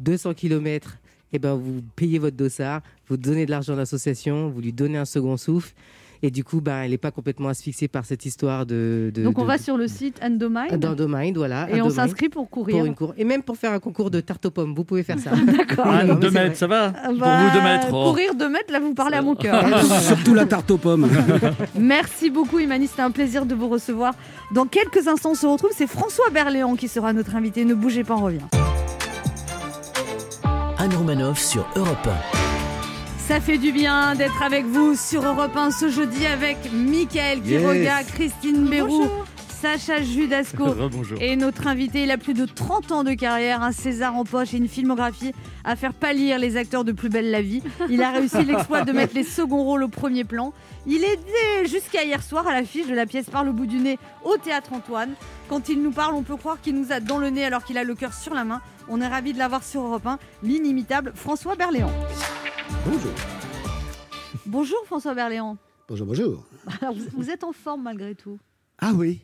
[0.00, 0.98] 200 km,
[1.32, 4.98] et ben, vous payez votre dossard, vous donnez de l'argent à l'association, vous lui donnez
[4.98, 5.72] un second souffle.
[6.22, 9.10] Et du coup, ben, elle n'est pas complètement asphyxiée par cette histoire de.
[9.14, 11.62] de Donc on de- va sur le site Endomine d'Endomind, voilà.
[11.70, 12.76] et on Endomind, s'inscrit pour courir.
[12.76, 13.14] pour une cour.
[13.16, 15.30] Et même pour faire un concours de tarte aux pommes, vous pouvez faire ça.
[15.46, 15.86] D'accord.
[15.88, 17.86] Ah, non, mais deux c'est mètres, ça va Ah Pour bah, vous, deux mètres.
[17.92, 18.10] oh.
[18.10, 19.64] Courir deux mètres, là vous parlez à mon cœur.
[20.02, 21.08] Surtout la tarte aux pommes.
[21.78, 24.14] Merci beaucoup Imani, c'était un plaisir de vous recevoir.
[24.54, 27.64] Dans quelques instants on se retrouve, c'est François Berléand qui sera notre invité.
[27.64, 28.40] Ne bougez pas, on revient.
[30.78, 32.08] Anne Romanoff sur Europe
[33.30, 38.02] Ça fait du bien d'être avec vous sur Europe 1 ce jeudi avec Mickaël Quiroga,
[38.02, 39.08] Christine Bérou,
[39.48, 40.74] Sacha Judasco.
[41.20, 44.52] Et notre invité, il a plus de 30 ans de carrière, un César en poche
[44.52, 47.62] et une filmographie à faire pâlir les acteurs de Plus belle la vie.
[47.88, 50.52] Il a réussi l'exploit de mettre les seconds rôles au premier plan.
[50.88, 54.00] Il était jusqu'à hier soir à l'affiche de la pièce Par le bout du nez
[54.24, 55.12] au théâtre Antoine.
[55.48, 57.78] Quand il nous parle, on peut croire qu'il nous a dans le nez alors qu'il
[57.78, 58.60] a le cœur sur la main.
[58.88, 61.92] On est ravis de l'avoir sur Europe 1, l'inimitable François Berléand.
[62.84, 63.12] Bonjour.
[64.46, 65.58] Bonjour François Berléand.
[65.88, 66.46] Bonjour, bonjour.
[66.80, 68.38] Alors, vous, vous êtes en forme malgré tout.
[68.78, 69.20] Ah oui.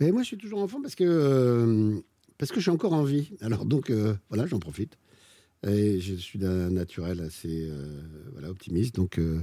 [0.00, 1.98] Mais moi, je suis toujours enfant parce que, euh,
[2.38, 3.30] parce que je suis encore en vie.
[3.40, 4.98] Alors, donc, euh, voilà, j'en profite.
[5.66, 8.94] Et je suis d'un naturel assez euh, voilà, optimiste.
[8.96, 9.40] Donc, euh,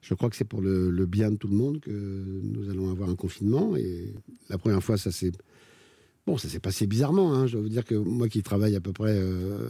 [0.00, 2.90] je crois que c'est pour le, le bien de tout le monde que nous allons
[2.90, 3.76] avoir un confinement.
[3.76, 4.14] Et
[4.48, 5.32] la première fois, ça s'est.
[6.26, 7.34] Bon, ça s'est passé bizarrement.
[7.34, 7.46] hein.
[7.46, 9.68] Je dois vous dire que moi qui travaille à peu près euh,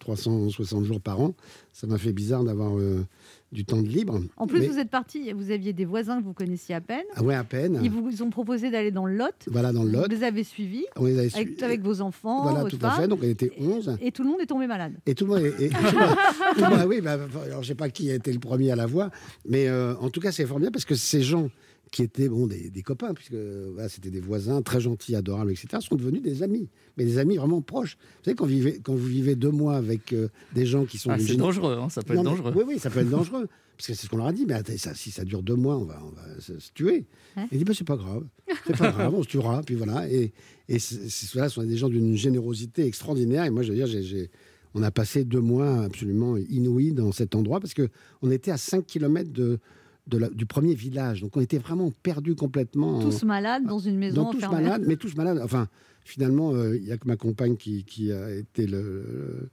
[0.00, 1.34] 360 jours par an,
[1.74, 3.04] ça m'a fait bizarre d'avoir euh,
[3.52, 4.18] du temps de libre.
[4.38, 7.04] En plus, Mais- vous êtes parti, vous aviez des voisins que vous connaissiez à peine.
[7.16, 7.80] Ah ouais, à peine.
[7.82, 9.34] Ils vous ont proposé d'aller dans le Lot.
[9.50, 10.04] Voilà, dans le Lot.
[10.04, 11.64] Vous les avez suivis On les avait avec, suivis.
[11.64, 13.06] avec vos enfants, Voilà, votre tout à fait.
[13.06, 13.98] Donc, on était 11.
[14.00, 14.94] et tout le monde est tombé malade.
[15.04, 15.42] Et tout le monde.
[15.42, 15.70] est- et-
[16.88, 19.10] oui, bah, alors, je sais pas qui a été le premier à la voir,
[19.46, 21.50] mais euh, en tout cas, c'est bien parce que ces gens
[21.90, 23.34] qui étaient bon, des, des copains, puisque
[23.72, 27.36] voilà, c'était des voisins très gentils, adorables, etc., sont devenus des amis, mais des amis
[27.36, 27.96] vraiment proches.
[28.18, 30.98] Vous savez, quand, vous vivez- quand vous vivez deux mois avec euh, des gens qui
[30.98, 31.10] sont.
[31.10, 32.52] Ah, c'est dangereux, hein, ça peut Non, être mais- dangereux.
[32.56, 33.46] Oui, oui, ça peut être dangereux.
[33.78, 34.44] Parce que c'est ce qu'on leur a dit.
[34.44, 37.06] Mais attends, ça, si ça dure deux mois, on va, on va se, se tuer.
[37.36, 37.44] Ouais.
[37.52, 38.24] Il dit, bah, c'est pas grave.
[38.66, 39.62] C'est pas grave, on se tuera.
[39.62, 40.10] Puis voilà.
[40.10, 40.32] Et,
[40.68, 43.44] et ceux-là sont des gens d'une générosité extraordinaire.
[43.44, 44.30] Et moi, je veux dire, j'ai-
[44.74, 47.88] on a passé deux mois absolument inouïs dans cet endroit parce que
[48.20, 49.60] on était à 5 km de,
[50.08, 51.20] de la- du premier village.
[51.20, 52.98] Donc, on était vraiment perdus complètement.
[52.98, 55.40] en- Tous malades dans une maison donc tous malades, mais tous malades.
[55.42, 55.68] Enfin,
[56.04, 59.50] finalement, euh, il y a que ma compagne qui, qui a été le,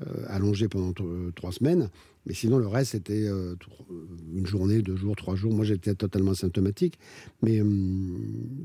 [0.00, 1.04] euh, allongée pendant t-
[1.36, 1.88] trois semaines.
[2.26, 3.54] Mais sinon, le reste, c'était euh,
[4.34, 5.52] une journée, deux jours, trois jours.
[5.54, 6.98] Moi, j'étais totalement asymptomatique.
[7.42, 7.60] Mais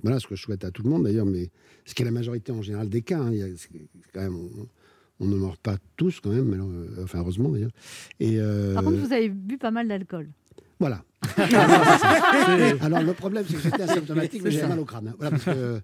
[0.04, 1.26] voilà ce que je souhaite à tout le monde, d'ailleurs.
[1.26, 1.50] Mais
[1.86, 3.20] ce qui est la majorité en général des cas.
[3.20, 3.30] hein.
[3.32, 3.70] Il y a- c'est
[4.14, 4.68] quand même, on,
[5.22, 6.46] on ne meurt pas tous, quand même.
[6.46, 7.72] mais euh, enfin, heureusement, d'ailleurs.
[8.20, 10.30] Et, euh, Par contre, vous avez bu pas mal d'alcool.
[10.80, 11.04] Voilà.
[12.82, 15.08] Alors, le problème, c'est que j'étais asymptomatique, mais j'ai mal au crâne.
[15.10, 15.16] hein.
[15.18, 15.82] Voilà, parce que,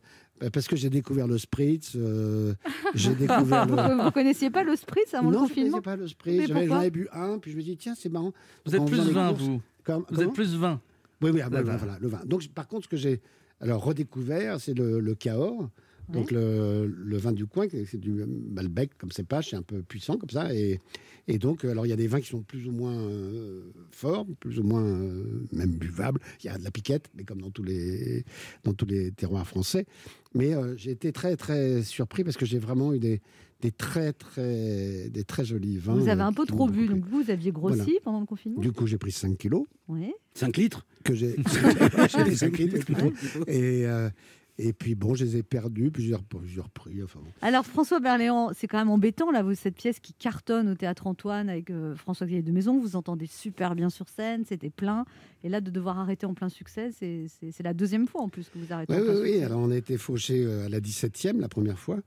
[0.49, 2.53] parce que j'ai découvert le spritz, euh,
[2.93, 4.03] j'ai découvert vous, le...
[4.03, 6.47] vous connaissiez pas le spritz avant non, le je confinement connaissais pas le spritz.
[6.49, 8.33] J'en avais bu un, puis je me dis, tiens, c'est marrant.
[8.65, 9.61] Vous Donc, êtes plus faisant les vin, courses- vous.
[9.83, 10.79] Comme- Vous êtes plus vin.
[11.21, 11.77] Oui, oui, ah, Le bah, vin.
[11.77, 12.19] voilà, le vin.
[12.25, 13.21] Donc, par contre, ce que j'ai
[13.59, 15.69] alors redécouvert, c'est le, le Cahors.
[16.11, 20.17] Donc, le, le vin du coin, c'est du Malbec comme cépage, c'est un peu puissant
[20.17, 20.53] comme ça.
[20.53, 20.79] Et,
[21.27, 24.25] et donc, alors, il y a des vins qui sont plus ou moins euh, forts,
[24.39, 26.19] plus ou moins euh, même buvables.
[26.43, 28.25] Il y a de la piquette, mais comme dans tous les,
[28.63, 29.85] dans tous les terroirs français.
[30.33, 33.21] Mais euh, j'ai été très, très surpris parce que j'ai vraiment eu des,
[33.61, 35.93] des très, très, des très jolis vins.
[35.93, 37.99] Vous avez un peu trop bu, donc vous, aviez grossi Voilà.
[38.03, 38.61] pendant le confinement?
[38.61, 39.65] Du coup, j'ai pris 5 kilos.
[39.87, 40.11] Oui.
[40.33, 40.85] 5 litres?
[41.03, 41.35] Que j'ai
[42.09, 43.11] j'ai pris 5 litres plutôt.
[43.47, 44.09] Et, euh,
[44.57, 46.13] et puis bon, je les ai perdus, puis je les
[46.57, 47.01] ai repris.
[47.03, 47.31] Enfin, bon.
[47.41, 51.07] Alors François Berléand, c'est quand même embêtant là, vous, cette pièce qui cartonne au théâtre
[51.07, 55.05] Antoine avec euh, François Xavier de Maison, vous entendez super bien sur scène, c'était plein,
[55.43, 58.59] et là de devoir arrêter en plein succès, c'est la deuxième fois en plus que
[58.59, 59.43] vous arrêtez Oui, en plein oui, oui.
[59.43, 61.99] Alors, on a été fauchés euh, à la 17e la première fois.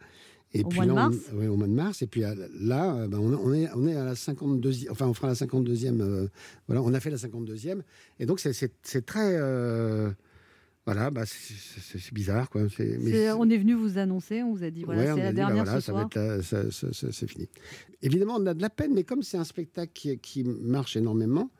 [0.57, 2.03] Et Au puis mois de là, on- mars ouais, au mois de mars.
[2.03, 4.89] Et puis là, euh, ben, on, est, on est à la 52e.
[4.89, 6.01] Enfin, on fera la 52e.
[6.01, 6.29] euh,
[6.69, 7.81] voilà, on a fait la 52e.
[8.21, 8.71] Et donc, c'est-
[9.05, 9.35] très.
[9.37, 10.11] euh,
[10.87, 12.63] Voilà, bah, c'est- bizarre, quoi.
[13.01, 15.37] Mais On est venu vous annoncer, on vous a dit voilà, Ouais, c'est la dit,
[15.37, 16.09] bah dernière voilà, ce soir.
[17.13, 17.49] c'est fini.
[18.03, 21.51] Évidemment, on a de la peine, mais comme c'est un spectacle qui, qui marche énormément,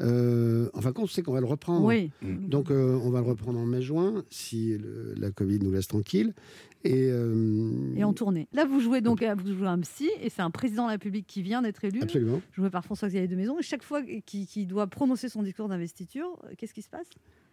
[0.00, 1.86] euh, en fin de compte, on sait qu'on va le reprendre.
[1.86, 2.10] Oui.
[2.22, 6.34] Donc, euh, on va le reprendre en mai-juin, si le- la Covid nous laisse tranquille.
[6.82, 8.48] Et, euh, Et en tournée.
[8.52, 11.28] Là, vous jouez donc vous jouez un psy et c'est un président de la République
[11.28, 12.02] qui vient d'être élu.
[12.02, 12.40] Absolument.
[12.56, 13.56] Joué par François-Xavier de Maison.
[13.60, 17.06] Et chaque fois qu'il doit prononcer son discours d'investiture, qu'est-ce qui se passe?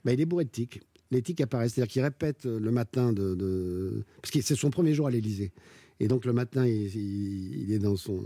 [0.06, 0.82] Bah, il est bourré de tics.
[1.12, 4.70] Les tics apparaissent, c'est-à-dire qu'il répète euh, le matin de, de- parce que c'est son
[4.70, 5.52] premier jour à l'Élysée.
[6.00, 8.24] Et donc le matin, il, il- il est dans son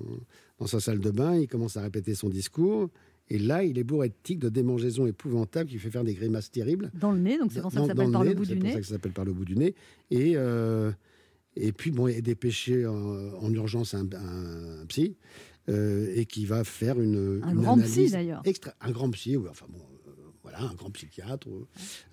[0.59, 2.89] dans sa salle de bain, il commence à répéter son discours.
[3.29, 6.51] Et là, il est bourré de tics, de démangeaisons épouvantables, qui fait faire des grimaces
[6.51, 6.91] terribles.
[6.93, 8.53] Dans le nez, donc c'est pour ça que ça s'appelle par le nez, bout c'est
[8.53, 8.73] du pour nez.
[8.73, 9.75] ça que ça s'appelle par le bout du nez.
[10.11, 10.91] Et, euh,
[11.55, 15.15] et puis, bon, il est dépêché en, en urgence un, un- un psy
[15.69, 17.41] euh, et qui va faire une.
[17.43, 18.41] Un une grand psy, analyse d'ailleurs.
[18.43, 19.79] extra- un grand psy, oui, enfin bon,
[20.43, 21.65] voilà, un grand psychiatre, euh,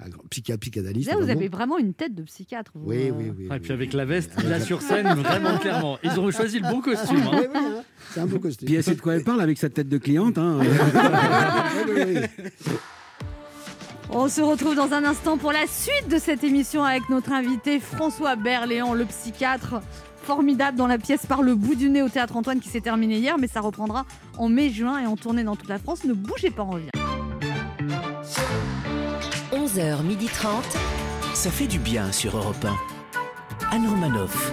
[0.04, 1.08] un grand psychiatre, psychanalyste.
[1.08, 1.38] Là, vous vraiment.
[1.40, 2.70] avez vraiment une tête de psychiatre.
[2.76, 3.12] vous, Oui, euh.
[3.12, 3.46] oui, oui.
[3.46, 3.58] Et oui.
[3.60, 5.98] puis avec la veste, là la- sur scène, vraiment clairement.
[6.04, 7.16] Ils ont choisi le bon costume.
[7.24, 7.30] hein.
[7.34, 8.66] Oui, oui, hein, c'est un beau costume.
[8.66, 10.38] Puis elle sait de quoi elle parle avec sa tête de cliente.
[10.38, 10.58] hein.
[10.60, 12.72] Oui, oui, oui.
[14.12, 17.78] On se retrouve dans un instant pour la suite de cette émission avec notre invité
[17.78, 19.80] François Berléand, le psychiatre
[20.22, 23.18] formidable dans la pièce Par le bout du nez au théâtre Antoine qui s'est terminée
[23.18, 26.04] hier, mais ça reprendra en mai-juin et en tournée dans toute la France.
[26.04, 26.90] Ne bougez pas, on revient.
[29.52, 30.46] 11h30.
[31.34, 33.74] Ça fait du bien sur Europe 1.
[33.76, 34.52] Anne Romanoff.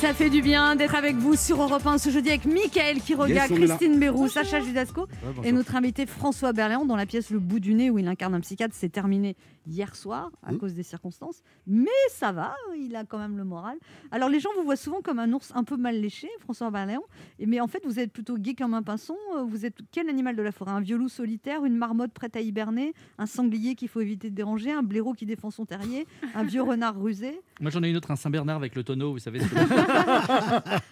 [0.00, 3.46] Ça fait du bien d'être avec vous sur Europe 1 ce jeudi avec Mickaël Quiroga,
[3.46, 3.52] Yes.
[3.52, 5.06] Christine Bérou, Sacha Judasco
[5.44, 8.34] et notre invité François Berléand dont la pièce Le bout du nez où il incarne
[8.34, 10.58] un psychiatre s'est terminée hier soir à Mmh.
[10.58, 11.42] cause des circonstances.
[11.66, 13.76] Mais ça va, il a quand même le moral.
[14.10, 17.02] Alors les gens vous voient souvent comme un ours un peu mal léché, François Berléand,
[17.38, 19.16] et- mais en fait vous êtes plutôt gai comme un pinson.
[19.36, 20.70] Euh, Vous êtes quel animal de la forêt?
[20.72, 24.72] Un violou solitaire, une marmotte prête à hiberner, un sanglier qu'il faut éviter de déranger,
[24.72, 27.40] un blaireau qui défend son terrier, un vieux renard rusé?
[27.60, 29.40] Moi j'en ai une autre, un Saint-Bernard avec le tonneau, vous savez.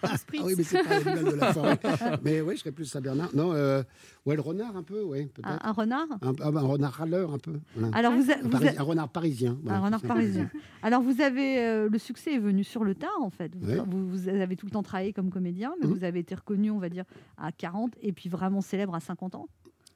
[0.03, 1.79] Ah oui, mais c'est pas l'animal de la forêt.
[2.23, 3.29] Mais oui, je serais plus Saint-Bernard.
[3.35, 3.83] Non, euh,
[4.25, 6.07] ouais, le renard un peu, oui, un, un renard?
[6.21, 7.59] Un, ah, bah, un renard râleur un peu.
[7.75, 7.95] voilà.
[7.97, 9.57] Alors vous, a- un, vous Pari- a- un renard parisien.
[9.63, 9.77] voilà.
[9.79, 10.49] Un renard parisien.
[10.83, 13.51] Alors vous avez euh, le succès est venu sur le tard en fait.
[13.55, 13.81] Vous, Ouais.
[13.85, 15.93] vous- vous avez tout le temps travaillé comme comédien, mais Mhm.
[15.93, 17.05] vous avez été reconnu, on va dire,
[17.37, 19.47] à 40 et puis vraiment célèbre à 50 ans.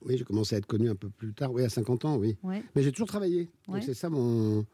[0.05, 2.37] Oui, j'ai commencé à être connu un peu plus tard, oui, à 50 ans, oui.
[2.43, 2.63] Ouais.
[2.75, 3.49] Mais j'ai toujours travaillé.
[3.67, 3.81] Donc Ouais.
[3.81, 4.65] c'est ça mon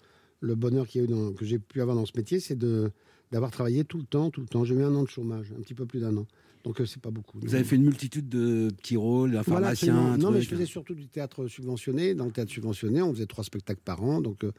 [0.44, 2.56] le bonheur qu'il y a eu dans- que j'ai pu avoir dans ce métier, c'est
[2.58, 2.92] de
[3.32, 4.64] d'avoir travaillé tout le temps, tout le temps.
[4.66, 6.26] J'ai eu un an de chômage, un petit peu plus d'un an.
[6.64, 7.40] Donc euh, c'est pas beaucoup.
[7.42, 9.96] Vous avez fait une multitude de petits rôles, un Voilà, pharmacien.
[9.98, 12.14] un Non, mais je faisais surtout du théâtre subventionné.
[12.14, 14.22] Dans le théâtre subventionné, on faisait trois spectacles par an.
[14.22, 14.52] Donc euh,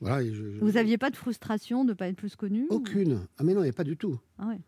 [0.00, 0.22] voilà.
[0.22, 3.20] et je- je- Vous aviez pas de frustration de pas être plus connu ou- Aucune.
[3.38, 4.18] Ah mais non, il n'y a pas du tout.
[4.38, 4.60] Ah ouais.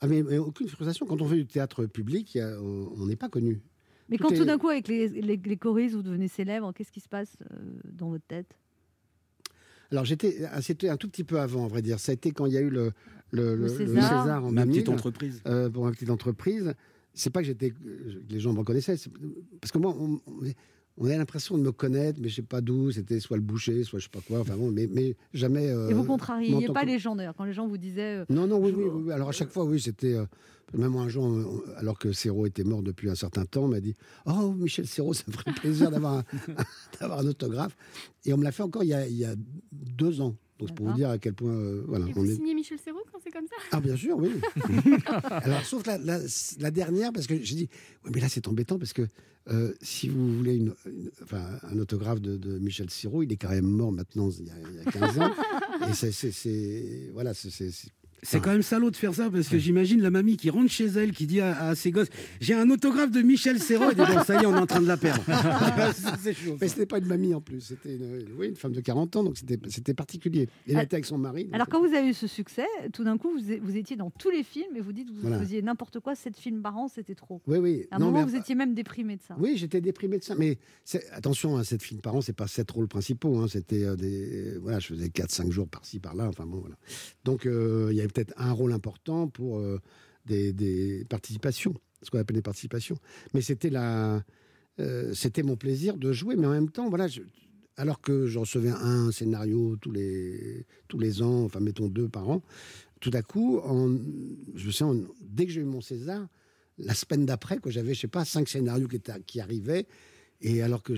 [0.00, 1.06] Ah mais, mais aucune frustration.
[1.06, 3.60] Quand on fait du théâtre public, il y a- on n'est pas connu.
[4.10, 6.90] Mais Tout quand tout d'un coup avec les, les, les choristes vous devenez célèbre, qu'est-ce
[6.90, 7.56] qui se passe euh,
[7.92, 8.56] dans votre tête?
[9.90, 11.98] Alors j'étais, c'était un tout petit peu avant, à vrai dire.
[11.98, 12.92] Ça a été quand il y a eu le,
[13.32, 14.44] le, Le le- César.
[14.44, 15.42] en Ma 2000, petite entreprise.
[15.46, 16.74] euh, pour ma petite entreprise.
[17.12, 17.72] C'est pas que j'étais,
[18.28, 18.94] les gens me reconnaissaient,
[19.60, 20.40] parce que moi, on, on-
[21.00, 22.92] on a l'impression de me connaître, mais je sais pas d'où.
[22.92, 24.40] C'était soit le boucher, soit je sais pas quoi.
[24.40, 25.68] Enfin bon, mais, mais jamais.
[25.70, 28.24] euh, Et vous contrariez pas que- les gens d'ailleurs quand les gens vous disaient euh,
[28.28, 29.12] Non, non, oui, Je- oui, oui.
[29.12, 30.14] Alors à chaque fois, oui, c'était.
[30.14, 30.24] euh,
[30.72, 31.26] même un jour,
[31.78, 35.14] alors que Serrault était mort depuis un certain temps, on m'a dit Oh, Michel Serrault,
[35.14, 36.24] ça me ferait plaisir d'avoir un,
[37.00, 37.76] un autographe.
[38.24, 39.34] Et on me l'a fait encore il y a, il y a
[39.72, 40.36] deux ans.
[40.60, 41.52] Donc c'est pour vous dire à quel point.
[41.52, 42.34] euh, voilà, Et on vous est.
[42.36, 43.56] signez Michel Serrault quand c'est comme ça?
[43.72, 44.30] Ah, bien sûr, oui.
[45.30, 46.20] Alors, sauf la, la-
[46.58, 47.68] la dernière, parce que j'ai dit,
[48.04, 49.06] oui, mais là, c'est embêtant, parce que
[49.48, 53.36] euh, si vous voulez une, une- enfin, un autographe de, de Michel Sirot, il est
[53.36, 55.32] quand même mort maintenant, il y a, il y a 15 ans.
[55.90, 57.10] Et c'est.
[57.14, 57.50] Voilà, c'est-
[58.22, 58.30] c'est.
[58.30, 60.86] C'est quand même salaud de faire ça parce que j'imagine la mamie qui rentre chez
[60.86, 62.08] elle, qui dit à, à ses gosses
[62.40, 63.90] J'ai un autographe de Michel Serrault.
[63.90, 65.22] Et dit Bon, ça y est, on est en train de la perdre.
[66.20, 66.56] c'est chaud.
[66.60, 69.24] Mais c'était pas une mamie en plus, c'était une, oui, une femme de 40 ans,
[69.24, 70.48] donc c'était c'était particulier.
[70.68, 70.82] Elle Ah.
[70.82, 71.44] était avec son mari.
[71.44, 73.96] donc- Alors quand vous avez eu ce succès, tout d'un coup vous, é- vous étiez
[73.96, 75.38] dans tous les films et vous dites que vous Voilà.
[75.40, 77.40] faisiez n'importe quoi, sept films par an, c'était trop.
[77.46, 77.86] Oui, oui.
[77.90, 79.36] À un Non, moment mais- vous étiez même déprimé de ça.
[79.38, 80.34] Oui, j'étais déprimé de ça.
[80.38, 83.38] Mais c'est- attention, hein, cette film par an, c'est pas sept rôles principaux.
[83.38, 84.56] hein, C'était euh, des.
[84.60, 86.26] Voilà, je faisais 4-5 jours par-ci, par-là.
[86.28, 86.76] Enfin bon, voilà.
[87.24, 89.80] Donc euh, il y avait peut-être un rôle important pour euh,
[90.26, 92.96] des, participations, ce qu'on appelle des participations.
[93.34, 94.24] Mais c'était la.
[94.78, 97.06] euh, c'était mon plaisir de jouer, mais en même temps, voilà.
[97.76, 102.28] alors que je recevais un scénario tous les, tous les ans, enfin mettons deux par
[102.28, 102.42] an,
[103.00, 103.60] tout à coup,
[104.54, 106.28] je sens, dès que j'ai eu mon César,
[106.78, 108.88] la semaine d'après, quoi, j'avais, je sais pas, cinq scénarios
[109.26, 109.86] qui, arrivaient,
[110.40, 110.92] et alors que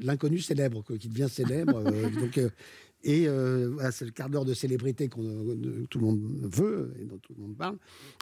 [0.00, 1.82] l'inconnu célèbre, qui devient célèbre.
[1.86, 2.50] euh,
[3.04, 5.22] et euh, voilà, c'est le quart d'heure de célébrité qu'on
[5.54, 7.76] de- tout le monde veut et dont tout le monde parle.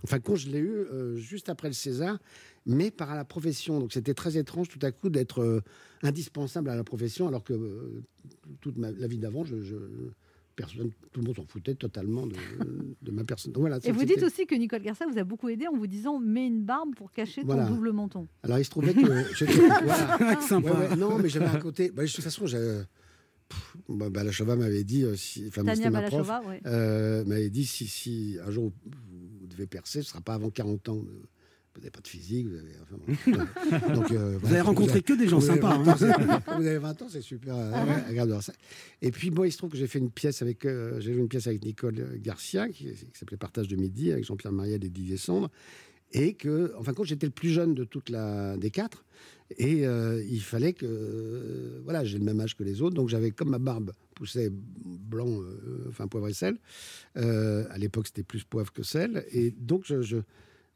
[0.04, 2.18] Enfin, quand je l'ai eu euh, juste après le César,
[2.66, 3.78] mais par la profession.
[3.80, 5.60] Donc c'était très étrange tout à coup d'être euh,
[6.02, 8.02] indispensable à la profession, alors que euh,
[8.60, 9.76] toute ma, la vie d'avant, je, je-
[10.56, 12.34] personne, tout le monde s'en foutait totalement de,
[13.02, 13.52] de ma personne.
[13.52, 15.86] Donc, voilà, Et vous dites aussi que Nicole Garcia vous a beaucoup aidé en vous
[15.86, 17.66] disant mets une barbe pour cacher Voilà.
[17.66, 18.26] ton double menton.
[18.42, 19.00] Alors il se trouvait que
[19.84, 20.40] voilà.
[20.40, 20.70] Sympa.
[20.72, 21.90] Ouais, ouais, non, mais j'avais un côté.
[21.90, 22.80] bah, de toute façon, j'avais.
[23.88, 26.60] Bah, Balachova m'avait dit, euh, si, enfin, Tania c'était ma prof, ouais.
[26.66, 28.90] euh, m'avait dit si, si un jour vous,
[29.40, 30.96] vous devez percer, ce sera pas avant 40 ans.
[31.74, 32.72] Vous n'avez pas de physique, vous avez.
[32.82, 33.92] enfin.
[33.94, 35.96] Donc, euh, Vous avez rencontré que des gens sympas, 20 ans, hein.
[35.98, 37.70] c'est- vous avez 20 ans, c'est super euh,
[38.08, 38.54] agréable de voir ça.
[39.02, 41.20] Et puis, moi, il se trouve que j'ai fait une pièce avec, euh, j'ai joué
[41.20, 44.88] une pièce avec Nicole Garcia, qui, qui s'appelait Partage de midi, avec Jean-Pierre Mariel et
[44.88, 45.50] Didier Sandre.
[46.12, 49.04] Et que, enfin, quand j'étais le plus jeune de toute la, des quatre,
[49.50, 53.08] et euh, il fallait que, euh, voilà, j'ai le même âge que les autres, donc
[53.08, 56.56] j'avais comme ma barbe poussait blanc, euh, enfin poivre et sel.
[57.14, 60.16] À l'époque, c'était plus poivre que sel, et donc je, je-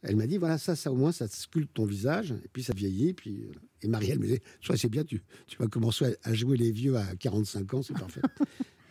[0.02, 2.72] elle m'a dit voilà ça, ça au moins ça sculpte ton visage, et puis ça
[2.74, 3.48] vieillit, puis
[3.82, 6.96] et Marielle me disait soit c'est bien, tu, tu vas commencer à, jouer les vieux
[6.96, 8.20] à 45 ans, c'est parfait.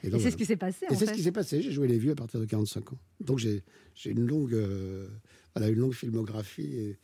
[0.03, 1.61] Et c'est ce qui s'est passé, Et c'est ce qui s'est passé.
[1.61, 2.99] J'ai joué les vieux à partir de 45 ans.
[3.21, 3.63] Donc j'ai
[3.95, 5.07] j'ai une longue, euh,
[5.55, 6.73] voilà, une longue filmographie.
[6.75, 6.97] Et,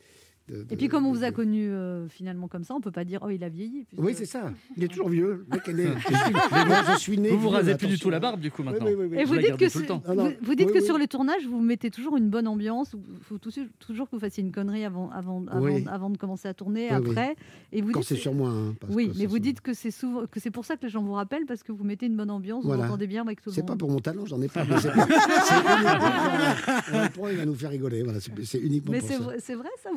[0.48, 3.04] de- Et puis, comme on vous a connu euh, finalement comme ça, on peut pas
[3.04, 3.84] dire oh il a vieilli.
[3.88, 4.52] puisque- Oui, c'est ça.
[4.76, 5.44] Il est toujours vieux.
[5.50, 5.72] Le mec est
[6.66, 7.30] moi, je suis né.
[7.30, 8.86] Vous vous rasez plus du tout la barbe, du coup, maintenant.
[8.86, 9.16] oui, oui, oui.
[9.18, 10.02] Et Je vous dites que, tout le c'est- temps.
[10.06, 10.24] Ah non.
[10.26, 10.84] vous, vous dites Oui, que oui.
[10.84, 12.94] sur les tournages, vous mettez toujours une bonne ambiance.
[12.94, 15.84] Il faut toujours, toujours que vous fassiez une connerie avant, avant, avant, Oui.
[15.90, 17.10] avant de commencer à tourner, Oui, oui.
[17.10, 17.36] après.
[17.72, 18.50] Et vous Quand c'est sur moi.
[18.50, 20.76] hein, parce Oui, que mais vous c'est- dites que c'est souvent que c'est pour ça
[20.76, 23.22] que les gens vous rappellent parce que vous mettez une bonne ambiance, vous entendez bien
[23.22, 23.68] avec tout le C'est monde.
[23.70, 24.64] pas pour mon talent, j'en ai pas.
[24.64, 24.92] mais C'est c'est
[27.32, 28.02] il va nous faire rigoler.
[28.02, 29.22] Voilà, c'est c'est uniquement Mais pour c'est ça.
[29.22, 29.90] vrai, c'est vrai ça.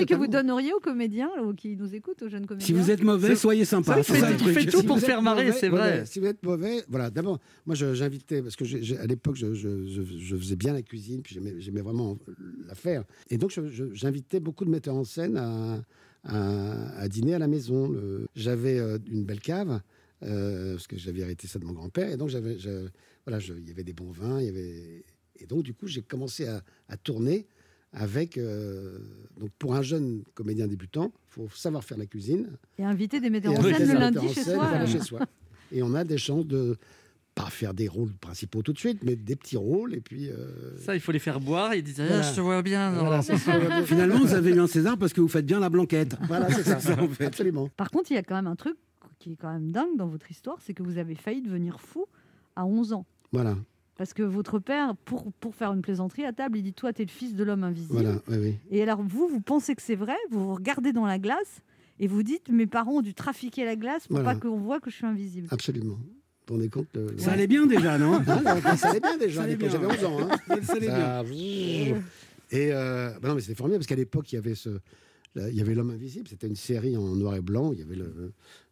[0.00, 2.66] Conseil que vous donneriez aux comédiens ou qui nous écoutent, aux jeunes comédiens.
[2.66, 3.94] Si vous êtes mauvais, soyez sympa.
[3.94, 4.54] Ça, il C'est fait- ça, il truc.
[4.54, 6.00] fait tout Si pour faire marrer, c'est vrai.
[6.00, 7.10] ouais, si vous êtes mauvais, voilà.
[7.10, 8.64] D'abord, moi, j'invitais parce que
[9.00, 12.18] à l'époque, je, je- je- je faisais bien la cuisine, puis j'aimais vraiment
[12.66, 13.04] la faire.
[13.30, 13.52] Et donc,
[13.92, 15.82] j'invitais beaucoup de metteurs en scène à,
[16.24, 17.94] à- à dîner à la maison.
[18.34, 19.80] J'avais euh, une belle cave.
[20.22, 22.56] euh, parce que j'avais hérité ça de mon grand-père, et donc j'avais,
[23.26, 25.04] voilà, il y avait des bons vins, il y avait,
[25.38, 27.46] et donc du coup j'ai commencé à, à tourner
[27.98, 28.98] avec, euh,
[29.40, 32.46] donc pour un jeune comédien débutant, il faut savoir faire la cuisine,
[32.78, 34.68] Et inviter des metteurs et en scène le lundi en chez scène, soi.
[34.68, 34.86] voilà, euh.
[34.86, 35.20] chez soi.
[35.72, 36.76] Et on a des chances de
[37.34, 39.94] pas faire des rôles principaux tout de suite, mais des petits rôles.
[39.94, 40.28] Et puis.
[40.28, 41.74] euh, Ça, il faut les faire boire.
[41.74, 42.22] Ils disent ah.
[42.22, 42.92] Je te vois bien.
[42.92, 43.22] voilà,
[43.84, 46.16] Finalement, vous avez eu un César parce que vous faites bien la blanquette.
[46.28, 46.80] voilà, c'est ça.
[46.80, 47.26] ça, en fait.
[47.26, 47.68] Absolument.
[47.76, 48.76] Par contre, il y a quand même un truc
[49.18, 52.06] qui est quand même dingue dans votre histoire, c'est que vous avez failli devenir fou
[52.56, 53.06] à 11 ans.
[53.32, 53.56] Voilà,
[53.98, 57.02] Parce que votre père, pour, pour faire une plaisanterie à table, il dit Toi, tu
[57.02, 57.94] es le fils de l'homme invisible.
[57.94, 58.54] voilà, oui, oui.
[58.70, 61.60] Et alors, vous, vous pensez que c'est vrai, vous vous regardez dans la glace
[61.98, 64.34] et vous dites Mes parents ont dû trafiquer la glace pour Voilà.
[64.34, 65.48] pas qu'on voit que je suis invisible.
[65.50, 65.94] Absolument.
[65.94, 66.08] Vous
[66.48, 68.20] vous rendez compte le- le- Ça allait bien déjà, non
[68.64, 69.36] Ah, ça allait bien déjà.
[69.36, 69.80] Ça à allait l'époque, bien.
[69.80, 70.28] J'avais 11 ans.
[70.30, 70.56] Hein.
[70.62, 71.24] Ça allait bien.
[71.24, 74.68] Ça- Et euh, bah non, mais c'était formidable parce qu'à l'époque, il y avait ce,
[75.36, 76.26] là, il y avait l'homme invisible.
[76.28, 77.72] C'était une série en noir et blanc.
[77.72, 77.96] Il y avait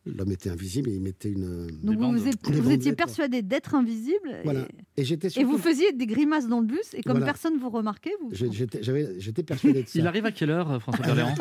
[0.07, 1.67] l'homme était invisible et il mettait une.
[1.83, 4.67] Donc, vous, vous êtes- Des vous étiez bandelettes, persuadé d'être invisible et- Voilà.
[4.99, 5.51] Et j'étais et, surtout.
[5.53, 7.25] vous faisiez des grimaces dans le bus et comme Voilà.
[7.27, 8.31] personne vous remarquait, vous.
[8.33, 9.99] J'étais, persuadé de ça.
[9.99, 11.35] Il arrive à quelle heure, François Berléand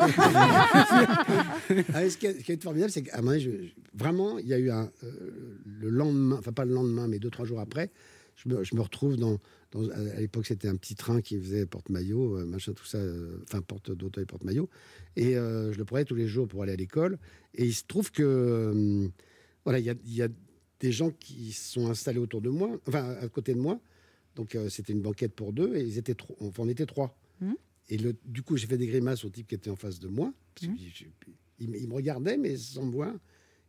[1.94, 3.50] Ah, ce, qui est, ce qui est formidable, c'est qu'à je-
[3.94, 7.30] vraiment, il y a eu un, euh, le lendemain, enfin pas le lendemain, mais deux,
[7.30, 7.90] trois jours après,
[8.36, 9.38] je me, je me retrouve dans,
[9.74, 13.38] dans- à l'époque, c'était un petit train qui faisait porte-maillot, euh, machin, tout ça, euh,
[13.42, 14.70] enfin porte d'auto et porte-maillot,
[15.16, 17.18] et euh, je le prenais tous les jours pour aller à l'école,
[17.54, 19.10] et il se trouve que,
[19.64, 20.28] voilà, il y a, il y a
[20.80, 23.80] des gens qui sont installés autour de moi, enfin à côté de moi,
[24.36, 27.16] donc euh, c'était une banquette pour deux, et ils étaient trois, enfin on était trois.
[27.40, 27.56] Mhm.
[27.90, 30.08] Et le, du coup, j'ai fait des grimaces au type qui était en face de
[30.08, 31.04] moi, parce je-
[31.60, 33.14] il, me- il me regardait, mais sans me voir.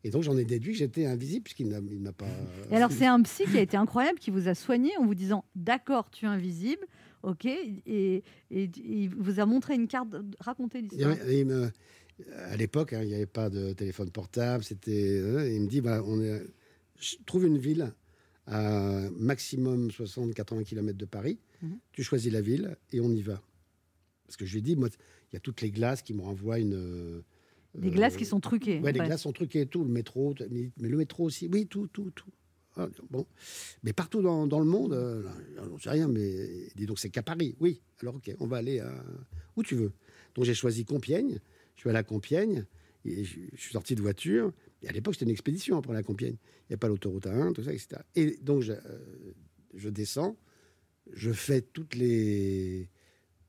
[0.05, 2.27] Et donc, j'en ai déduit que j'étais invisible, puisqu'il n'a pas.
[2.69, 5.15] Et alors, c'est un psy qui a été incroyable, qui vous a soigné en vous
[5.15, 6.85] disant D'accord, tu es invisible,
[7.23, 10.09] ok, et, il vous a montré une carte.
[10.39, 11.17] Racontez l'histoire.
[12.35, 14.63] à l'époque, hein, il n'y avait pas de téléphone portable.
[14.63, 15.17] C'était.
[15.17, 16.43] euh, il me dit voilà, on est,
[16.99, 17.91] je trouve une ville
[18.45, 21.39] à maximum 60-80 km de Paris.
[21.63, 21.79] Mhm.
[21.93, 23.41] Tu choisis la ville et on y va.
[24.27, 24.89] Parce que je lui ai dit moi,
[25.31, 27.23] il y a toutes les glaces qui me renvoient une.
[27.77, 28.79] Des glaces qui sont truquées.
[28.79, 31.67] En les glaces sont truquées et tout, le métro, mais mais le métro aussi, oui,
[31.67, 32.31] tout, tout, tout.
[32.77, 33.25] Ah, bon,
[33.83, 35.23] mais partout dans, dans le monde, euh,
[35.69, 37.81] j'en sais rien, mais dis donc c'est qu'à Paris, oui.
[38.01, 38.91] Alors ok, on va aller à
[39.55, 39.93] où tu veux.
[40.35, 41.39] Donc j'ai choisi Compiègne.
[41.75, 42.65] Je suis allé à Compiègne
[43.05, 44.51] et je, je suis sorti de voiture.
[44.83, 46.35] Et à l'époque c'était une expédition pour aller à Compiègne.
[46.63, 48.01] Il n'y a pas l'autoroute A1, tout ça, etc.
[48.15, 49.33] Et donc je, euh,
[49.73, 50.35] je descends,
[51.13, 52.89] je fais toutes les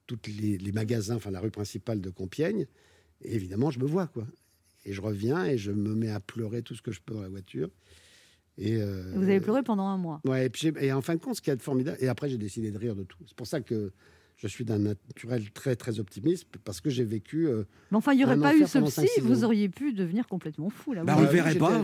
[0.07, 2.67] toutes les, les magasins, enfin la rue principale de Compiègne.
[3.23, 4.27] Et évidemment, je me vois quoi.
[4.85, 7.23] Et je reviens et je me mets à pleurer tout ce que je peux dans
[7.23, 7.69] la voiture.
[8.59, 10.21] Et, euh, Vous avez pleuré pendant un mois.
[10.25, 12.39] Ouais, et, puis et en fin de compte, ce qui est formidable, et après j'ai
[12.39, 13.19] décidé de rire de tout.
[13.27, 13.93] C'est pour ça que
[14.37, 17.47] je suis d'un naturel très très optimiste parce que j'ai vécu.
[17.49, 20.27] euh, Mais enfin, il n'y aurait pas eu ce psy, 5-6 vous auriez pu devenir
[20.27, 21.05] complètement fou là.
[21.05, 21.83] Bah, Vous- on le verrait pas.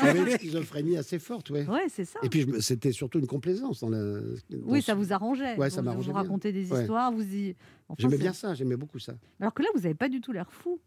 [0.00, 1.66] J'avais une schizophrénie assez forte, ouais.
[1.66, 2.18] Ouais, c'est ça.
[2.22, 4.20] Et puis c'était surtout une complaisance dans la.
[4.64, 5.56] Oui, ça ce- vous arrangeait.
[5.56, 6.80] Ouais, ça vous, m'arrangeait vous racontez des Ouais.
[6.82, 7.56] histoires, vous y.
[7.88, 9.14] Enfin, J'aimais bien ça, j'aimais beaucoup ça.
[9.40, 10.80] Alors que là, vous n'avez pas du tout l'air fou.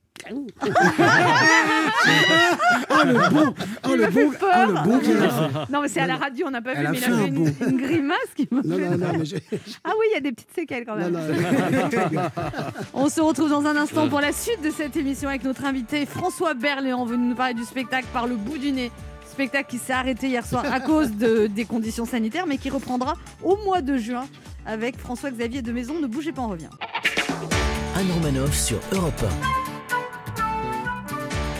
[2.91, 3.53] Oh le bon
[3.88, 5.65] Oh le bon Oh le bon a.
[5.72, 7.15] Non, mais c'est à la radio, on n'a pas Elle vu, mais il fait a
[7.15, 7.53] un fait une, bond.
[7.67, 8.67] une grimace qui m'a fait.
[8.67, 9.43] non, non, mais j'ai-
[9.84, 11.13] Ah oui, il y a des petites séquelles quand non, même.
[12.13, 12.22] non,
[12.93, 16.05] On se retrouve dans un instant pour la suite de cette émission avec notre invité
[16.05, 18.91] François Berléand, venu nous parler du spectacle par le bout du nez.
[19.32, 23.13] Spectacle qui s'est arrêté hier soir à cause de- des conditions sanitaires, mais qui reprendra
[23.43, 24.26] au mois de juin
[24.65, 25.93] avec François-Xavier de Maison.
[26.01, 26.67] Ne bougez pas, on revient.
[27.95, 29.24] Anne Romanoff sur Europe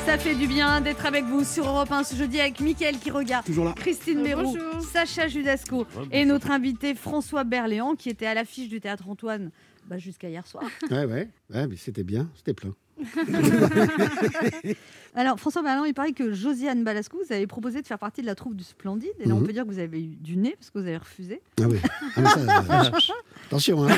[0.10, 3.12] Ça fait du bien d'être avec vous sur Europe 1 ce jeudi avec Mickaël qui
[3.12, 3.76] regarde, Toujours là.
[3.76, 4.82] Christine Béroux, bonjour.
[4.82, 9.52] Sacha Judasco et notre invité François Berléand qui était à l'affiche du théâtre Antoine
[9.86, 10.64] bah, jusqu'à hier soir.
[10.90, 12.74] Ouais, ouais, ouais, mais c'était bien, c'était plein.
[15.16, 18.28] Alors, François Berléand, il paraît que Josiane Balasco, vous avez proposé de faire partie de
[18.28, 19.10] la troupe du Splendide.
[19.20, 19.48] Et là, on Mhm.
[19.48, 21.42] peut dire que vous avez eu du nez parce que vous avez refusé.
[21.60, 21.78] Ah oui.
[22.16, 23.14] Ah, mais ça, euh,
[23.48, 23.90] attention, hein.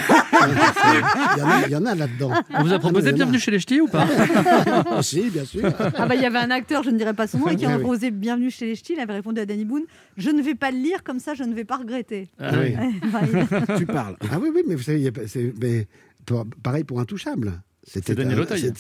[1.68, 2.32] Il y en a, là-dedans.
[2.54, 3.18] On vous a proposé Ah non.
[3.18, 4.08] Bienvenue chez les Ch'tis ou pas
[5.02, 5.64] si, bien sûr.
[5.98, 7.66] Ah bah il y avait un acteur, je ne dirais pas son nom, et qui
[7.66, 7.80] a oui.
[7.82, 8.94] proposé Bienvenue chez les Ch'tis.
[8.94, 9.84] Il avait répondu à Danny Boone
[10.18, 12.30] Je ne vais pas le lire comme ça, je ne vais pas regretter.
[12.40, 12.76] Ah oui.
[13.78, 14.16] Tu parles.
[14.32, 15.12] Ah oui, oui, mais vous savez, y a
[15.62, 15.88] mais
[16.64, 17.62] pareil pour Intouchable.
[17.84, 18.72] C'était Daniel Auteuil.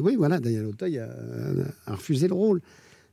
[0.00, 1.08] Oui, voilà, Daniel Auteuil a,
[1.86, 2.60] a refusé le rôle.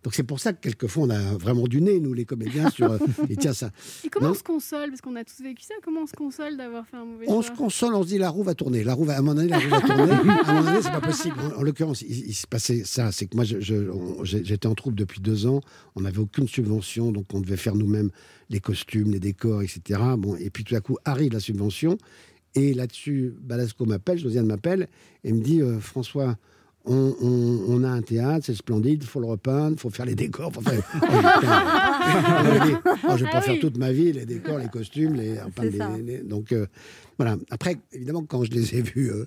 [0.02, 2.90] Donc c'est pour ça que quelquefois on a vraiment du nez, nous les comédiens, sur.
[2.90, 2.98] euh,
[3.30, 3.70] et tiens, ça.
[4.06, 4.32] Et comment Non.
[4.32, 4.88] on se console?
[4.92, 5.74] Parce qu'on a tous vécu ça.
[5.84, 8.30] Comment on se console d'avoir fait un mauvais On se console, on se dit la
[8.30, 8.86] roue va tourner.
[8.86, 10.12] La roue va, à un moment donné, la roue va tourner.
[10.46, 11.36] À un moment donné, c'est pas possible.
[11.54, 13.12] En, en l'occurrence, il, il se passait ça.
[13.12, 13.44] C'est que moi,
[14.24, 15.60] j'étais en troupe depuis deux ans.
[15.96, 18.10] On n'avait aucune subvention, donc on devait faire nous-mêmes
[18.50, 20.00] les costumes, les décors, etc.
[20.18, 21.98] Bon, et puis tout à coup arrive la subvention.
[22.56, 24.88] Et là-dessus, Balasco m'appelle, Josiane m'appelle
[25.24, 26.38] et me dit euh, François.
[26.86, 30.06] On, on- on a un théâtre, c'est splendide, il faut le repeindre, il faut faire
[30.06, 30.52] les décors.
[30.54, 30.82] faut faire-
[33.10, 33.16] Oh.
[33.18, 35.36] Je vais pas faire toute ma vie, les décors, les costumes, les,
[36.24, 36.66] donc euh,
[37.18, 37.38] voilà.
[37.50, 39.26] Après, évidemment, quand je les ai vus euh,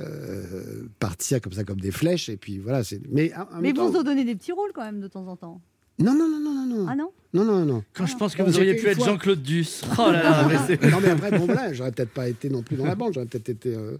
[0.00, 2.84] euh, partir comme ça, comme des flèches, et puis voilà.
[2.84, 3.00] c'est.
[3.10, 5.26] Mais en- en Mais vous temps- ont donné des petits rôles quand même de temps
[5.26, 5.60] en temps.
[6.00, 6.86] Non, non, non, non, non, non.
[6.88, 7.84] Ah non Non, non, non.
[7.92, 9.82] Quand je pense que vous auriez pu être fois- Jean-Claude Duss.
[9.98, 12.76] Oh là là, mais non, mais après, bon, voilà, j'aurais peut-être pas été non plus
[12.76, 13.98] dans la bande, j'aurais peut-être été euh,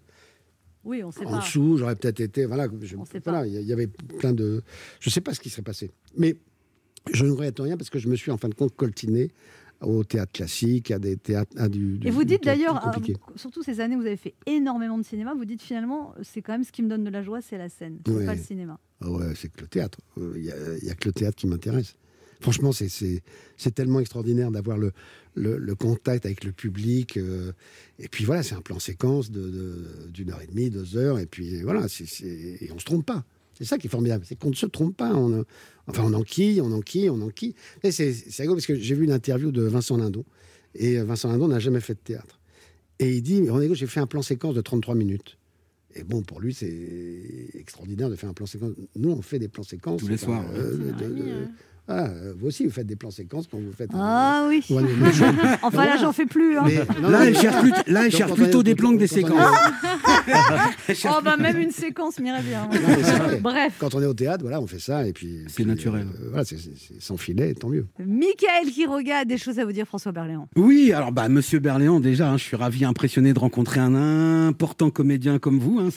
[0.84, 1.38] Oui, on sait en pas.
[1.38, 2.46] dessous, j'aurais peut-être été.
[2.46, 3.46] Voilà, je, On sait voilà, pas.
[3.46, 4.62] il y, il y avait plein de.
[4.98, 5.90] Je sais pas ce qui serait passé.
[6.16, 6.36] Mais
[7.12, 9.30] je ne regrette rien parce que je me suis en fin de compte coltiné
[9.82, 11.52] au théâtre classique, à des théâtres.
[11.56, 12.80] À du, du- Et vous dites d'ailleurs,
[13.36, 16.52] surtout ces années où vous avez fait énormément de cinéma, vous dites finalement, c'est quand
[16.52, 18.26] même ce qui me donne de la joie, c'est la scène, Ouais.
[18.26, 18.78] pas le cinéma.
[19.00, 19.98] Ah ouais, c'est que le théâtre.
[20.18, 20.50] Il n'y
[20.90, 21.94] a, que le théâtre qui m'intéresse.
[22.40, 22.88] Franchement, c'est-
[23.74, 24.92] tellement extraordinaire d'avoir le,
[25.34, 27.16] le, le contact avec le public.
[27.18, 27.52] euh,
[27.98, 31.18] et puis voilà, c'est un plan séquence d'une de, d'une heure et demie, deux heures.
[31.18, 31.86] Et puis voilà,
[32.22, 33.24] et on se trompe pas.
[33.60, 35.12] C'est ça qui est formidable, c'est qu'on ne se trompe pas.
[35.14, 35.44] On,
[35.86, 37.54] enfin, on enquille, on enquille, on enquille.
[37.82, 40.24] Et C'est c'est rigolo parce que j'ai vu une interview de Vincent Lindon.
[40.74, 42.40] Et euh, Vincent Lindon n'a jamais fait de théâtre.
[43.00, 45.36] Et il dit, René j'ai fait un plan séquence de 33 minutes.
[45.94, 48.70] Et bon, pour lui, c'est extraordinaire de faire un plan séquence.
[48.96, 50.00] Nous, on fait des plans séquences.
[50.00, 50.92] Tous les soirs, euh, ouais.
[50.92, 51.30] de- de- Ouais.
[51.88, 53.90] voilà, euh, vous aussi, vous faites des plans séquences quand vous faites.
[53.92, 54.62] Ah oui.
[54.70, 56.56] Mais je- Enfin là, j'en fais plus.
[56.56, 56.62] hein.
[56.64, 59.34] mais- non, Là, elle cherche, plus- là, elle plutôt des plans que des séquences.
[61.04, 62.66] Oh bah même une séquence m'irait bien.
[62.66, 62.72] Non,
[63.02, 63.40] c'est vrai.
[63.40, 65.44] Bref, Quand on est au théâtre, voilà, on fait ça et puis.
[65.48, 66.06] C'est naturel.
[66.22, 66.56] euh, voilà, c'est
[66.98, 67.86] sans filet, tant mieux.
[68.04, 70.48] Michael Quiroga a des choses à vous dire, François Berléand.
[70.56, 74.90] Oui, alors bah Monsieur Berléand, déjà, hein, je suis ravi, impressionné de rencontrer un important
[74.90, 75.88] comédien comme vous, hein,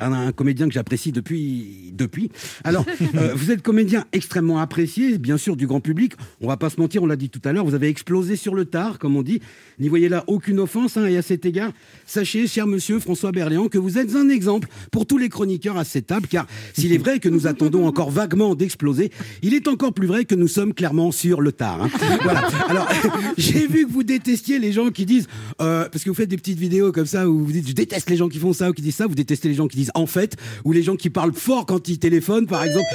[0.00, 2.30] un, un comédien que j'apprécie depuis depuis.
[2.64, 2.84] Alors,
[3.14, 6.12] euh, vous êtes comédien extrêmement apprécié, bien sûr, du grand public.
[6.40, 8.54] On va pas se mentir, on l'a dit tout à l'heure, vous avez explosé sur
[8.54, 9.40] le tard, comme on dit.
[9.78, 11.72] N'y voyez là aucune offense, hein, et à cet égard,
[12.06, 15.84] sachez, cher Monsieur François Berléand, que vous êtes un exemple pour tous les chroniqueurs à
[15.84, 19.10] cette table, car s'il est vrai que nous attendons encore vaguement d'exploser,
[19.42, 21.82] il est encore plus vrai que nous sommes clairement sur le tard.
[21.84, 21.90] hein.
[22.22, 22.46] Voilà.
[22.68, 22.88] Alors,
[23.38, 25.26] j'ai vu que vous détestiez les gens qui disent,
[25.60, 28.08] euh, parce que vous faites des petites vidéos comme ça où vous dites, je déteste
[28.10, 29.92] les gens qui font ça ou qui disent ça, vous détestez les gens qui disent
[29.94, 32.86] en fait, ou les gens qui parlent fort quand ils téléphonent, par exemple.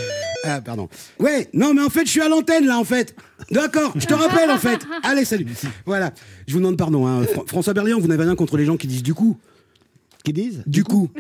[0.44, 0.90] Ah, pardon.
[1.20, 3.16] Ouais, non, mais en fait, je suis à l'antenne là, en fait.
[3.52, 4.80] D'accord, je te rappelle, en fait.
[5.04, 5.46] Allez, salut.
[5.86, 6.14] Voilà.
[6.48, 7.06] Je vous demande pardon.
[7.08, 7.24] hein.
[7.24, 9.38] Fr- François Berliand, vous n'avez rien contre les gens qui disent du coup.
[10.24, 11.10] Qui disent Du coup.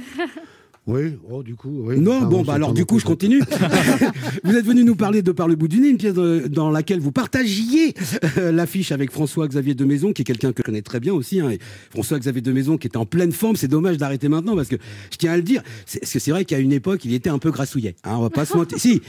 [0.87, 1.99] Oui, oh, du coup, oui.
[1.99, 3.39] Non, Enfin, bon, on bah alors du coup, je continue.
[4.43, 6.99] vous êtes venu nous parler de Par le bout du nez, une pièce dans laquelle
[6.99, 7.93] vous partagiez
[8.39, 11.39] euh, l'affiche avec François-Xavier de Maison, qui est quelqu'un que je connais très bien aussi.
[11.39, 11.51] hein,
[11.91, 13.55] François-Xavier de Maison qui était en pleine forme.
[13.55, 14.75] C'est dommage d'arrêter maintenant parce que
[15.11, 15.61] je tiens à le dire.
[15.85, 17.95] C'est parce que c'est vrai qu'à une époque, il était un peu grassouillet.
[18.03, 18.79] Hein, on va pas se mentir.
[18.79, 19.01] Si,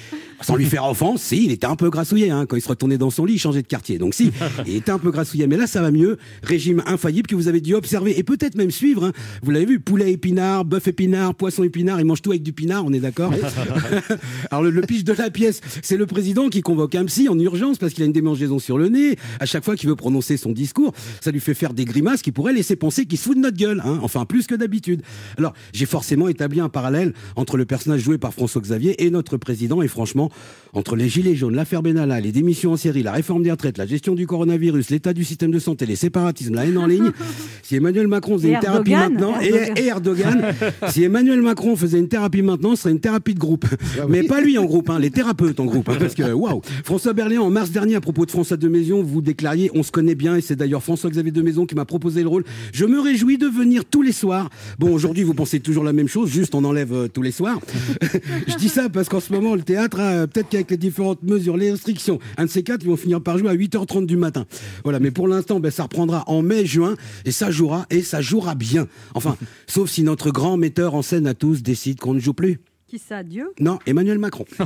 [0.43, 2.29] sans lui faire offense, si, il était un peu grassouillet.
[2.31, 3.97] Hein, quand il se retournait dans son lit, il changeait de quartier.
[3.99, 4.31] Donc si,
[4.67, 5.47] il était un peu grassouillet.
[5.47, 6.19] Mais là, ça va mieux.
[6.43, 9.05] Régime infaillible que vous avez dû observer et peut-être même suivre.
[9.07, 9.13] hein.
[9.43, 12.01] Vous l'avez vu, poulet épinard, bœuf épinard, poisson épinard.
[12.01, 13.33] Il mange tout avec du pinard, on est d'accord
[14.51, 17.39] Alors le, le pitch de la pièce, c'est le président qui convoque un psy en
[17.39, 19.17] urgence parce qu'il a une démangeaison sur le nez.
[19.41, 22.33] À chaque fois qu'il veut prononcer son discours, ça lui fait faire des grimaces qui
[22.33, 23.83] pourraient laisser penser qu'il se fout de notre gueule.
[23.85, 23.99] hein.
[24.03, 25.03] Enfin, plus que d'habitude.
[25.39, 29.37] Alors, j'ai forcément établi un parallèle entre le personnage joué par François Xavier et notre
[29.37, 29.83] président.
[29.83, 30.31] Et franchement,
[30.73, 33.87] entre les gilets jaunes, l'affaire Benalla, les démissions en série, la réforme des retraites, la
[33.87, 37.11] gestion du coronavirus, l'état du système de santé, les séparatismes, la haine en ligne,
[37.63, 39.77] si Emmanuel Macron faisait une thérapie maintenant, et- Erdogan.
[39.77, 40.43] et Erdogan,
[40.89, 43.67] si Emmanuel Macron faisait une thérapie maintenant, ce serait une thérapie de groupe.
[44.09, 45.89] Mais pas lui en groupe, hein, les thérapeutes en groupe.
[45.89, 49.03] hein, parce que, waouh François Berléand, en mars dernier, à propos de François de Maison,
[49.03, 52.23] vous déclariez On se connaît bien, et c'est d'ailleurs François-Xavier de Maison qui m'a proposé
[52.23, 52.45] le rôle.
[52.73, 54.51] Je me réjouis de venir tous les soirs.
[54.79, 57.61] Bon, aujourd'hui, vous pensez toujours la même chose, juste on enlève euh, tous les soirs.
[58.49, 61.57] Je dis ça parce qu'en ce moment, le théâtre, a, peut-être qu'avec les différentes mesures,
[61.57, 64.45] les restrictions, un de ces quatre, ils vont finir par jouer à 8h30 du matin.
[64.85, 66.95] Voilà, mais pour l'instant, ben, ça reprendra en mai, juin,
[67.25, 68.87] et ça jouera, et ça jouera bien.
[69.15, 69.37] Enfin,
[69.67, 72.61] sauf si notre grand metteur en scène à tous décide qu'on ne joue plus.
[72.87, 73.53] Qui ça, Dieu?
[73.59, 74.45] Non, Emmanuel Macron.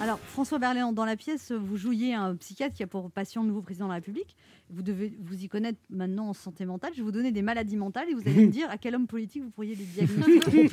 [0.00, 3.48] Alors, François Berléand, dans la pièce, vous jouiez un psychiatre qui a pour patient le
[3.48, 4.36] nouveau président de la République.
[4.70, 6.92] Vous devez vous y connaître maintenant en santé mentale.
[6.92, 9.08] Je vais vous donner des maladies mentales et vous allez me dire à quel homme
[9.08, 10.70] politique vous pourriez les diagnostiquer.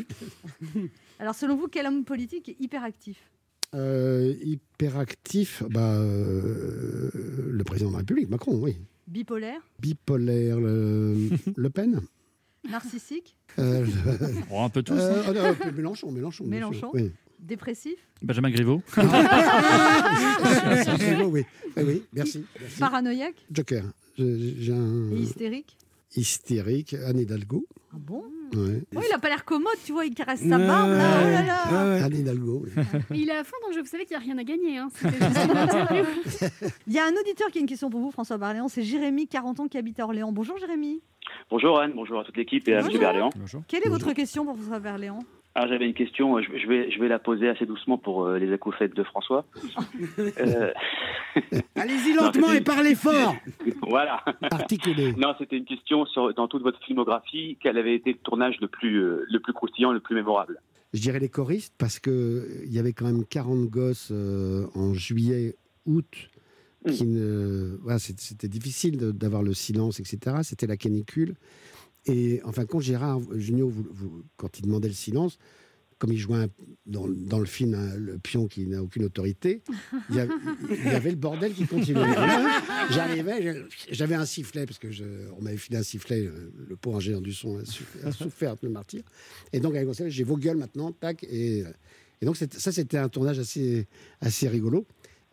[1.18, 3.32] Alors, selon vous, quel homme politique est hyperactif?
[3.74, 7.10] Euh, hyperactif, bah, euh,
[7.50, 8.78] le président de la République, Macron, oui.
[9.10, 12.00] Bipolaire Bipolaire, le, Le Pen
[12.70, 13.86] Narcissique Euh,
[14.52, 14.94] Oh, un peu tous.
[14.94, 16.46] euh, oh, Mélenchon, Mélenchon.
[16.46, 17.12] Mélenchon Oui.
[17.40, 18.84] Dépressif Benjamin Griveaux.
[18.98, 19.06] oui,
[21.26, 21.46] oui,
[21.78, 22.46] oui, merci.
[22.60, 22.80] merci.
[22.80, 23.84] Paranoïaque Joker.
[24.18, 25.78] J'ai j'ai un Et hystérique
[26.16, 27.66] hystérique, Anne Hidalgo.
[27.92, 28.24] Ah bon
[28.56, 28.84] Ouais.
[28.96, 30.92] Oh, il a pas l'air commode, tu vois, il caresse sa barbe.
[30.92, 32.08] là, oh là là.
[32.08, 32.66] Hidalgo.
[33.10, 33.82] Mais il est à fond dans le jeu.
[33.82, 34.78] Vous savez qu'il n'y a rien à gagner.
[34.78, 34.90] Hein.
[35.02, 36.70] Juste une.
[36.88, 38.68] Il y a un auditeur qui a une question pour vous, François Berléand.
[38.68, 40.32] C'est Jérémy, 40 ans, qui habite à Orléans.
[40.32, 41.02] Bonjour Jérémy.
[41.52, 42.80] Bonjour Anne, bonjour à toute l'équipe et à.
[42.80, 42.88] M.
[42.98, 43.30] Berléand.
[43.68, 45.20] Quelle est votre question pour François Berléand
[45.60, 48.50] Alors j'avais une question, je vais, je vais la poser assez doucement pour euh, les
[48.54, 49.46] acouphènes de François.
[50.40, 50.72] Euh,
[51.76, 53.36] Allez-y lentement et parlez fort.
[53.88, 54.24] voilà.
[54.52, 55.12] Articulé.
[55.18, 58.70] Non, c'était une question sur, dans toute votre filmographie, quel avait été le tournage le
[58.70, 60.62] plus, euh, le plus croustillant, le plus mémorable?
[60.94, 65.58] Je dirais les choristes parce que il y avait quand même 40 gosses en juillet,
[65.86, 66.30] août.
[66.88, 70.38] Qui ne, voilà, c'est- c'était difficile d'avoir le silence, etc.
[70.44, 71.36] C'était la canicule.
[72.06, 75.38] Et enfin, quand Gérard Junior, vous- vous- quand il demandait le silence,
[75.98, 76.48] comme il jouait un-
[76.86, 79.62] dans, dans le film hein, le pion qui n'a aucune autorité,
[80.10, 80.34] il y, avait,
[80.70, 82.00] il y avait le bordel qui continuait.
[82.92, 85.04] J'arrivais, j'avais un sifflet parce que je,
[85.38, 86.22] on m'avait filé un sifflet.
[86.22, 87.60] Le, le pauvre ingénieur du son
[88.06, 89.04] a, souffert le martyr.
[89.52, 91.24] Et donc avec j'ai vos gueules maintenant, tac.
[91.26, 91.64] Et,
[92.22, 93.86] et donc ça, c'était un tournage assez,
[94.22, 94.86] assez rigolo.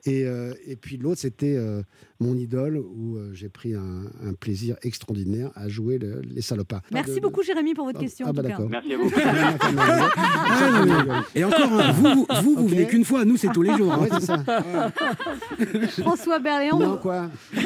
[0.06, 1.82] Et, euh, et puis l'autre, c'était euh,
[2.20, 6.82] mon idole où euh, j'ai pris un, un plaisir extraordinaire à jouer le- les salopards.
[6.92, 8.26] Merci De- de- beaucoup Jérémy pour votre Ah, question.
[8.28, 8.68] ah bah d'accord.
[8.70, 9.10] Merci à vous.
[9.16, 10.82] Ah,
[11.34, 13.92] mais- Et encore, hein, vous, vous, vous, venez qu'une fois, nous, c'est tous les jours.
[13.92, 14.14] Ah hein.
[14.14, 14.44] ouais, ça.
[16.02, 17.28] François Berléand, Non, quoi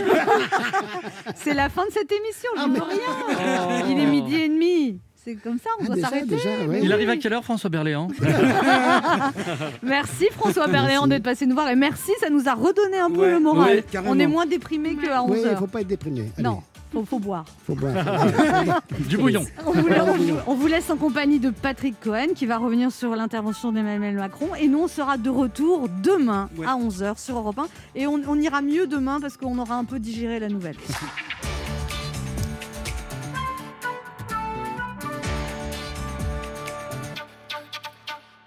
[1.36, 2.50] c'est la fin de cette émission.
[2.56, 3.86] Ah, Je peux rien.
[3.90, 4.98] Il est midi et demi.
[5.22, 6.26] C'est comme ça, on Ah, doit déjà, s'arrêter.
[6.26, 6.80] déjà, ouais.
[6.82, 8.08] Il arrive à quelle heure, François Berléand
[9.82, 13.20] Merci François Berléand d'être passé nous voir et merci, ça nous a redonné un peu
[13.22, 13.68] Ouais, le moral.
[13.76, 15.50] ouais, on est moins déprimé qu'à Oui, il 11h.
[15.52, 16.30] ne faut pas être déprimé.
[16.38, 16.62] Allez, Non,
[16.92, 17.44] faut, faut boire.
[17.66, 17.92] faut boire.
[19.08, 19.44] Du bouillon.
[19.66, 22.90] On vous, on vous- on vous laisse en compagnie de Patrick Cohen qui va revenir
[22.90, 24.48] sur l'intervention d'Emmanuel Macron.
[24.58, 26.66] Et nous, on sera de retour demain Ouais.
[26.66, 27.66] à 11h sur Europe 1.
[27.94, 30.76] Et on, on ira mieux demain parce qu'on aura un peu digéré la nouvelle.